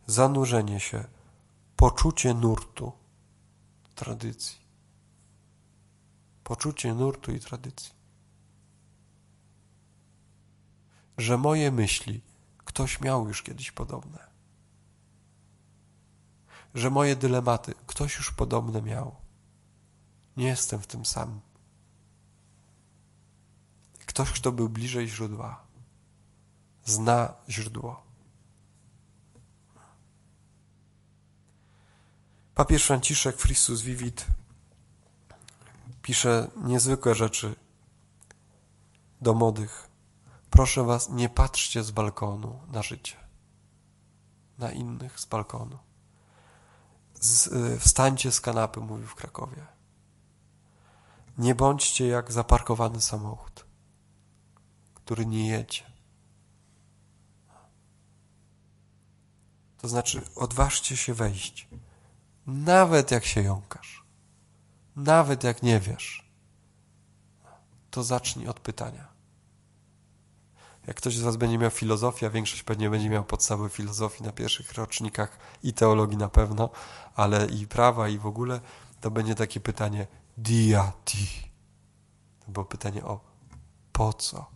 zanurzenie 0.06 0.80
się, 0.80 1.04
poczucie 1.76 2.34
nurtu, 2.34 2.92
tradycji. 3.94 4.58
Poczucie 6.44 6.94
nurtu 6.94 7.32
i 7.32 7.40
tradycji. 7.40 7.92
że 11.18 11.38
moje 11.38 11.70
myśli 11.70 12.20
ktoś 12.58 13.00
miał 13.00 13.28
już 13.28 13.42
kiedyś 13.42 13.72
podobne. 13.72 14.18
Że 16.74 16.90
moje 16.90 17.16
dylematy 17.16 17.74
ktoś 17.86 18.16
już 18.16 18.32
podobne 18.32 18.82
miał. 18.82 19.16
Nie 20.36 20.46
jestem 20.46 20.80
w 20.80 20.86
tym 20.86 21.04
sam. 21.04 21.40
Ktoś, 24.16 24.32
kto 24.32 24.52
był 24.52 24.68
bliżej 24.68 25.08
źródła, 25.08 25.66
zna 26.84 27.34
źródło. 27.48 28.02
Papież 32.54 32.84
Franciszek 32.84 33.36
Christus 33.36 33.80
Vivit 33.80 34.26
pisze 36.02 36.50
niezwykłe 36.56 37.14
rzeczy 37.14 37.54
do 39.20 39.34
młodych. 39.34 39.88
Proszę 40.50 40.84
was, 40.84 41.08
nie 41.10 41.28
patrzcie 41.28 41.82
z 41.82 41.90
balkonu 41.90 42.60
na 42.68 42.82
życie, 42.82 43.16
na 44.58 44.72
innych 44.72 45.20
z 45.20 45.26
balkonu. 45.26 45.78
Z, 47.20 47.46
y, 47.46 47.78
wstańcie 47.78 48.32
z 48.32 48.40
kanapy, 48.40 48.80
mówił 48.80 49.06
w 49.06 49.14
Krakowie. 49.14 49.66
Nie 51.38 51.54
bądźcie 51.54 52.06
jak 52.06 52.32
zaparkowany 52.32 53.00
samochód, 53.00 53.65
który 55.06 55.26
nie 55.26 55.48
jedzie. 55.48 55.82
To 59.78 59.88
znaczy, 59.88 60.22
odważcie 60.36 60.96
się 60.96 61.14
wejść, 61.14 61.68
nawet 62.46 63.10
jak 63.10 63.24
się 63.24 63.42
jąkasz, 63.42 64.04
nawet 64.96 65.44
jak 65.44 65.62
nie 65.62 65.80
wiesz, 65.80 66.30
to 67.90 68.04
zacznij 68.04 68.48
od 68.48 68.60
pytania. 68.60 69.08
Jak 70.86 70.96
ktoś 70.96 71.16
z 71.16 71.22
Was 71.22 71.36
będzie 71.36 71.58
miał 71.58 71.70
filozofię, 71.70 72.26
a 72.26 72.30
większość 72.30 72.62
pewnie 72.62 72.90
będzie 72.90 73.10
miał 73.10 73.24
podstawy 73.24 73.68
filozofii 73.68 74.24
na 74.24 74.32
pierwszych 74.32 74.72
rocznikach 74.72 75.38
i 75.62 75.72
teologii 75.72 76.16
na 76.16 76.28
pewno, 76.28 76.70
ale 77.14 77.46
i 77.46 77.66
prawa 77.66 78.08
i 78.08 78.18
w 78.18 78.26
ogóle, 78.26 78.60
to 79.00 79.10
będzie 79.10 79.34
takie 79.34 79.60
pytanie 79.60 80.06
dia 80.38 80.92
ti. 81.04 81.50
To 82.46 82.52
było 82.52 82.64
pytanie 82.64 83.04
o 83.04 83.20
po 83.92 84.12
co. 84.12 84.55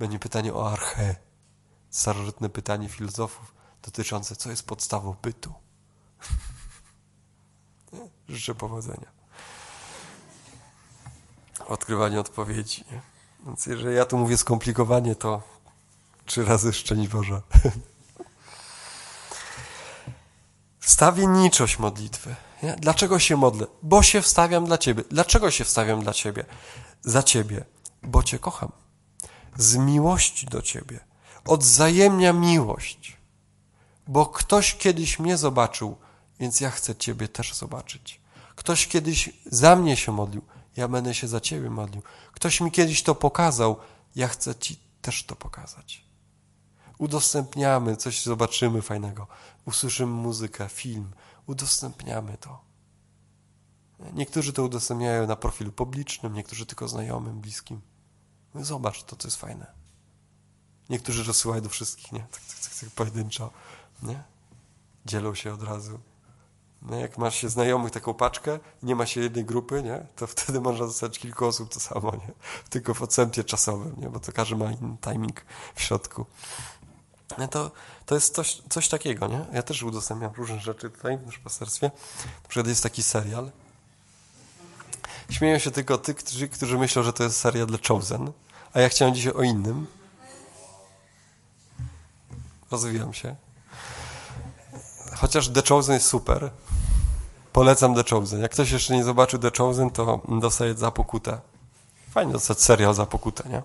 Będzie 0.00 0.18
pytanie 0.18 0.54
o 0.54 0.72
arche. 0.72 1.16
Starożytne 1.90 2.48
pytanie 2.48 2.88
filozofów 2.88 3.54
dotyczące, 3.82 4.36
co 4.36 4.50
jest 4.50 4.66
podstawą 4.66 5.16
bytu. 5.22 5.54
Życzę 8.28 8.54
powodzenia. 8.54 9.06
Odkrywanie 11.66 12.20
odpowiedzi. 12.20 12.84
Nie? 12.92 13.00
Więc 13.46 13.66
jeżeli 13.66 13.96
ja 13.96 14.06
tu 14.06 14.18
mówię 14.18 14.36
skomplikowanie, 14.36 15.14
to 15.14 15.42
trzy 16.26 16.44
razy 16.44 16.72
szczęść 16.72 17.08
Boże. 17.08 17.42
Wstawienniczość 20.78 21.78
modlitwy. 21.78 22.36
Nie? 22.62 22.76
Dlaczego 22.76 23.18
się 23.18 23.36
modlę? 23.36 23.66
Bo 23.82 24.02
się 24.02 24.22
wstawiam 24.22 24.64
dla 24.64 24.78
Ciebie. 24.78 25.04
Dlaczego 25.10 25.50
się 25.50 25.64
wstawiam 25.64 26.02
dla 26.02 26.12
Ciebie? 26.12 26.44
Za 27.02 27.22
Ciebie. 27.22 27.64
Bo 28.02 28.22
Cię 28.22 28.38
kocham. 28.38 28.72
Z 29.56 29.76
miłości 29.76 30.46
do 30.46 30.62
Ciebie. 30.62 31.00
Odzajemnia 31.44 32.32
miłość. 32.32 33.16
Bo 34.06 34.26
ktoś 34.26 34.76
kiedyś 34.76 35.18
mnie 35.18 35.36
zobaczył, 35.36 35.96
więc 36.40 36.60
ja 36.60 36.70
chcę 36.70 36.96
Ciebie 36.96 37.28
też 37.28 37.54
zobaczyć. 37.54 38.20
Ktoś 38.56 38.86
kiedyś 38.86 39.30
za 39.46 39.76
mnie 39.76 39.96
się 39.96 40.12
modlił, 40.12 40.42
ja 40.76 40.88
będę 40.88 41.14
się 41.14 41.28
za 41.28 41.40
Ciebie 41.40 41.70
modlił. 41.70 42.02
Ktoś 42.32 42.60
mi 42.60 42.70
kiedyś 42.70 43.02
to 43.02 43.14
pokazał, 43.14 43.76
ja 44.16 44.28
chcę 44.28 44.54
Ci 44.54 44.78
też 45.02 45.24
to 45.24 45.36
pokazać. 45.36 46.04
Udostępniamy, 46.98 47.96
coś 47.96 48.22
zobaczymy 48.22 48.82
fajnego, 48.82 49.26
usłyszymy 49.64 50.12
muzykę, 50.12 50.68
film, 50.68 51.10
udostępniamy 51.46 52.36
to. 52.38 52.60
Niektórzy 54.12 54.52
to 54.52 54.64
udostępniają 54.64 55.26
na 55.26 55.36
profilu 55.36 55.72
publicznym, 55.72 56.34
niektórzy 56.34 56.66
tylko 56.66 56.88
znajomym, 56.88 57.40
bliskim. 57.40 57.80
No 58.54 58.64
zobacz, 58.64 59.02
to 59.02 59.16
co 59.16 59.28
jest 59.28 59.36
fajne. 59.36 59.66
Niektórzy 60.90 61.24
rozsyłają 61.24 61.62
do 61.62 61.68
wszystkich, 61.68 62.12
nie? 62.12 62.20
Tak, 62.20 62.30
tak, 62.30 62.58
tak, 62.62 62.74
tak 62.80 62.90
pojedynczo, 62.90 63.50
nie? 64.02 64.22
Dzielą 65.06 65.34
się 65.34 65.54
od 65.54 65.62
razu. 65.62 66.00
No 66.82 66.96
jak 66.96 67.18
masz 67.18 67.36
się 67.36 67.48
znajomych 67.48 67.92
taką 67.92 68.14
paczkę, 68.14 68.58
nie 68.82 68.96
ma 68.96 69.06
się 69.06 69.20
jednej 69.20 69.44
grupy, 69.44 69.82
nie? 69.82 70.06
To 70.16 70.26
wtedy 70.26 70.60
można 70.60 70.86
dostać 70.86 71.18
kilku 71.18 71.46
osób 71.46 71.74
to 71.74 71.80
samo, 71.80 72.12
nie? 72.12 72.32
Tylko 72.70 72.94
w 72.94 73.02
odstępie 73.02 73.44
czasowym, 73.44 73.94
nie? 73.98 74.08
Bo 74.08 74.20
to 74.20 74.32
każdy 74.32 74.56
ma 74.56 74.72
inny 74.72 74.96
timing 75.00 75.44
w 75.74 75.82
środku. 75.82 76.26
No 77.38 77.48
to, 77.48 77.70
to 78.06 78.14
jest 78.14 78.34
coś, 78.34 78.62
coś 78.68 78.88
takiego, 78.88 79.26
nie? 79.26 79.46
Ja 79.52 79.62
też 79.62 79.82
udostępniam 79.82 80.32
różne 80.36 80.60
rzeczy 80.60 80.90
tutaj 80.90 81.18
w 81.18 81.26
naszym 81.26 81.42
pasterstwie. 81.42 81.90
Na 82.42 82.48
przykład 82.48 82.66
jest 82.66 82.82
taki 82.82 83.02
serial. 83.02 83.50
Śmieją 85.30 85.58
się 85.58 85.70
tylko 85.70 85.98
tych, 85.98 86.16
którzy, 86.16 86.48
którzy 86.48 86.78
myślą, 86.78 87.02
że 87.02 87.12
to 87.12 87.22
jest 87.22 87.40
serial 87.40 87.66
dla 87.66 87.78
Chosen, 87.88 88.32
a 88.72 88.80
ja 88.80 88.88
chciałem 88.88 89.14
dzisiaj 89.14 89.32
o 89.32 89.42
innym. 89.42 89.86
Rozwijam 92.70 93.14
się. 93.14 93.36
Chociaż 95.16 95.48
The 95.48 95.62
Chosen 95.68 95.94
jest 95.94 96.06
super. 96.06 96.50
Polecam 97.52 97.94
The 97.94 98.04
Chosen. 98.10 98.40
Jak 98.40 98.50
ktoś 98.50 98.70
jeszcze 98.70 98.94
nie 98.94 99.04
zobaczył 99.04 99.38
The 99.38 99.50
Chosen, 99.58 99.90
to 99.90 100.20
dostaje 100.28 100.74
za 100.74 100.90
pokutę. 100.90 101.40
Fajnie 102.10 102.32
dostać 102.32 102.62
serial 102.62 102.94
za 102.94 103.06
pokutę, 103.06 103.48
nie? 103.48 103.62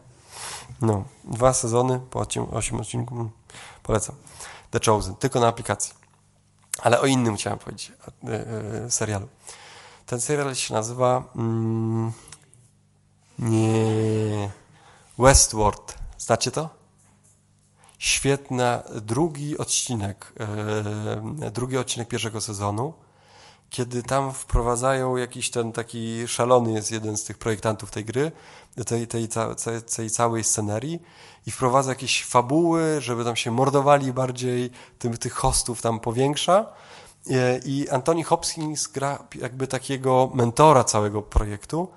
No, 0.81 1.03
dwa 1.23 1.53
sezony 1.53 1.99
po 1.99 2.25
osiem 2.51 2.79
odcinków. 2.79 3.17
Mm, 3.17 3.29
polecam. 3.83 4.15
The 4.71 4.79
Chosen, 4.85 5.15
tylko 5.15 5.39
na 5.39 5.47
aplikacji. 5.47 5.93
Ale 6.81 7.01
o 7.01 7.05
innym 7.05 7.35
chciałem 7.35 7.59
powiedzieć, 7.59 7.91
e, 8.23 8.29
e, 8.85 8.91
serialu. 8.91 9.27
Ten 10.05 10.21
serial 10.21 10.55
się 10.55 10.73
nazywa 10.73 11.23
mm, 11.35 12.11
nie 13.39 14.49
Westworld. 15.19 15.97
Znacie 16.17 16.51
to? 16.51 16.69
Świetna 17.99 18.83
drugi 19.01 19.57
odcinek, 19.57 20.33
e, 21.45 21.51
drugi 21.51 21.77
odcinek 21.77 22.07
pierwszego 22.07 22.41
sezonu 22.41 22.93
kiedy 23.69 24.03
tam 24.03 24.33
wprowadzają 24.33 25.17
jakiś 25.17 25.49
ten 25.49 25.71
taki 25.71 26.27
szalony 26.27 26.71
jest 26.71 26.91
jeden 26.91 27.17
z 27.17 27.23
tych 27.23 27.37
projektantów 27.37 27.91
tej 27.91 28.05
gry, 28.05 28.31
tej, 28.85 29.07
tej, 29.07 29.27
tej, 29.27 29.81
tej 29.95 30.09
całej 30.09 30.43
scenerii 30.43 30.99
i 31.47 31.51
wprowadza 31.51 31.91
jakieś 31.91 32.25
fabuły, 32.25 33.01
żeby 33.01 33.23
tam 33.23 33.35
się 33.35 33.51
mordowali 33.51 34.13
bardziej, 34.13 34.71
tym, 34.99 35.17
tych 35.17 35.33
hostów 35.33 35.81
tam 35.81 35.99
powiększa. 35.99 36.65
I 37.65 37.89
Anthony 37.89 38.23
Hopkins 38.23 38.87
gra 38.87 39.27
jakby 39.35 39.67
takiego 39.67 40.31
mentora 40.33 40.83
całego 40.83 41.21
projektu. 41.21 41.87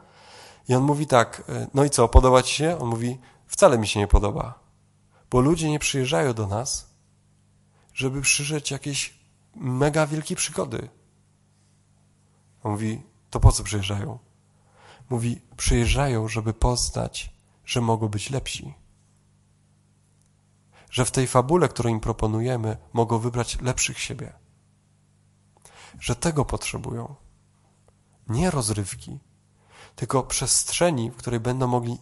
I 0.68 0.74
on 0.74 0.82
mówi 0.82 1.06
tak, 1.06 1.42
no 1.74 1.84
i 1.84 1.90
co, 1.90 2.08
podoba 2.08 2.42
ci 2.42 2.54
się? 2.54 2.78
On 2.78 2.88
mówi, 2.88 3.18
wcale 3.46 3.78
mi 3.78 3.86
się 3.86 4.00
nie 4.00 4.06
podoba, 4.06 4.58
bo 5.30 5.40
ludzie 5.40 5.70
nie 5.70 5.78
przyjeżdżają 5.78 6.34
do 6.34 6.46
nas, 6.46 6.90
żeby 7.94 8.22
przyjrzeć 8.22 8.70
jakieś 8.70 9.18
mega 9.56 10.06
wielkie 10.06 10.36
przygody 10.36 10.88
on 12.62 12.72
mówi, 12.72 13.02
to 13.30 13.40
po 13.40 13.52
co 13.52 13.64
przyjeżdżają? 13.64 14.18
Mówi, 15.10 15.40
przyjeżdżają, 15.56 16.28
żeby 16.28 16.54
poznać, 16.54 17.32
że 17.64 17.80
mogą 17.80 18.08
być 18.08 18.30
lepsi. 18.30 18.74
Że 20.90 21.04
w 21.04 21.10
tej 21.10 21.26
fabule, 21.26 21.68
którą 21.68 21.90
im 21.90 22.00
proponujemy, 22.00 22.76
mogą 22.92 23.18
wybrać 23.18 23.60
lepszych 23.60 23.98
siebie. 23.98 24.32
Że 26.00 26.16
tego 26.16 26.44
potrzebują. 26.44 27.14
Nie 28.28 28.50
rozrywki, 28.50 29.18
tylko 29.96 30.22
przestrzeni, 30.22 31.10
w 31.10 31.16
której 31.16 31.40
będą 31.40 31.66
mogli 31.66 31.98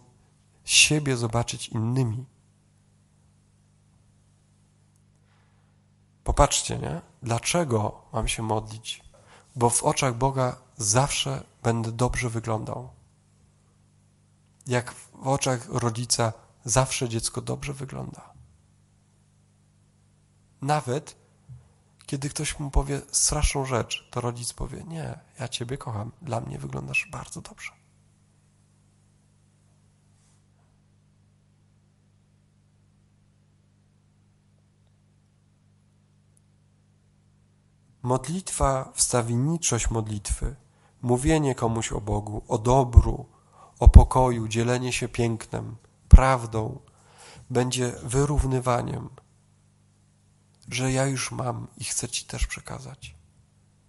siebie 0.65 1.17
zobaczyć 1.17 1.69
innymi. 1.69 2.25
Popatrzcie, 6.23 6.77
nie? 6.77 7.01
Dlaczego 7.23 8.01
mam 8.13 8.27
się 8.27 8.43
modlić? 8.43 9.07
bo 9.57 9.69
w 9.69 9.83
oczach 9.83 10.15
Boga 10.15 10.57
zawsze 10.77 11.43
będę 11.63 11.91
dobrze 11.91 12.29
wyglądał. 12.29 12.89
Jak 14.67 14.91
w 14.91 15.27
oczach 15.27 15.69
rodzica 15.69 16.33
zawsze 16.65 17.09
dziecko 17.09 17.41
dobrze 17.41 17.73
wygląda. 17.73 18.33
Nawet 20.61 21.15
kiedy 22.07 22.29
ktoś 22.29 22.59
mu 22.59 22.71
powie 22.71 23.01
straszną 23.11 23.65
rzecz, 23.65 24.07
to 24.11 24.21
rodzic 24.21 24.53
powie: 24.53 24.83
Nie, 24.83 25.19
ja 25.39 25.47
Ciebie 25.47 25.77
kocham, 25.77 26.11
dla 26.21 26.41
mnie 26.41 26.59
wyglądasz 26.59 27.07
bardzo 27.11 27.41
dobrze. 27.41 27.71
Modlitwa, 38.01 38.91
wstawienniczość 38.95 39.89
modlitwy, 39.89 40.55
mówienie 41.01 41.55
komuś 41.55 41.91
o 41.91 42.01
Bogu, 42.01 42.43
o 42.47 42.57
dobru, 42.57 43.25
o 43.79 43.87
pokoju, 43.87 44.47
dzielenie 44.47 44.93
się 44.93 45.07
pięknem, 45.07 45.75
prawdą, 46.09 46.79
będzie 47.49 47.91
wyrównywaniem, 48.03 49.09
że 50.67 50.91
ja 50.91 51.05
już 51.05 51.31
mam 51.31 51.67
i 51.77 51.83
chcę 51.83 52.09
Ci 52.09 52.25
też 52.25 52.47
przekazać, 52.47 53.15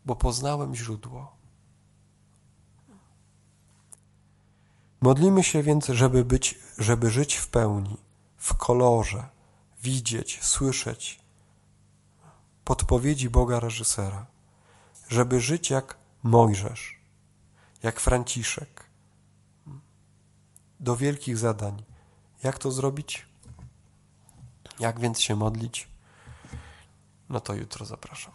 bo 0.05 0.17
poznałem 0.17 0.75
źródło. 0.75 1.37
Modlimy 5.01 5.45
się 5.45 5.63
więc, 5.63 5.87
żeby 5.87 6.25
być, 6.25 6.59
żeby 6.79 7.11
żyć 7.11 7.35
w 7.35 7.49
pełni, 7.49 7.97
w 8.37 8.55
kolorze, 8.55 9.29
widzieć, 9.83 10.39
słyszeć 10.43 11.21
podpowiedzi 12.69 13.31
Boga 13.31 13.61
reżysera, 13.61 14.27
żeby 15.09 15.41
żyć 15.41 15.71
jak 15.71 15.97
Mojżesz, 16.23 17.01
jak 17.83 18.01
Franciszek, 18.01 18.85
do 20.81 20.97
wielkich 20.97 21.39
zadań. 21.39 21.85
Jak 22.43 22.59
to 22.59 22.71
zrobić? 22.71 23.27
Jak 24.79 25.01
więc 25.01 25.21
się 25.21 25.37
modlić? 25.37 25.89
No 27.29 27.41
to 27.41 27.55
jutro 27.55 27.87
zapraszam. 27.87 28.33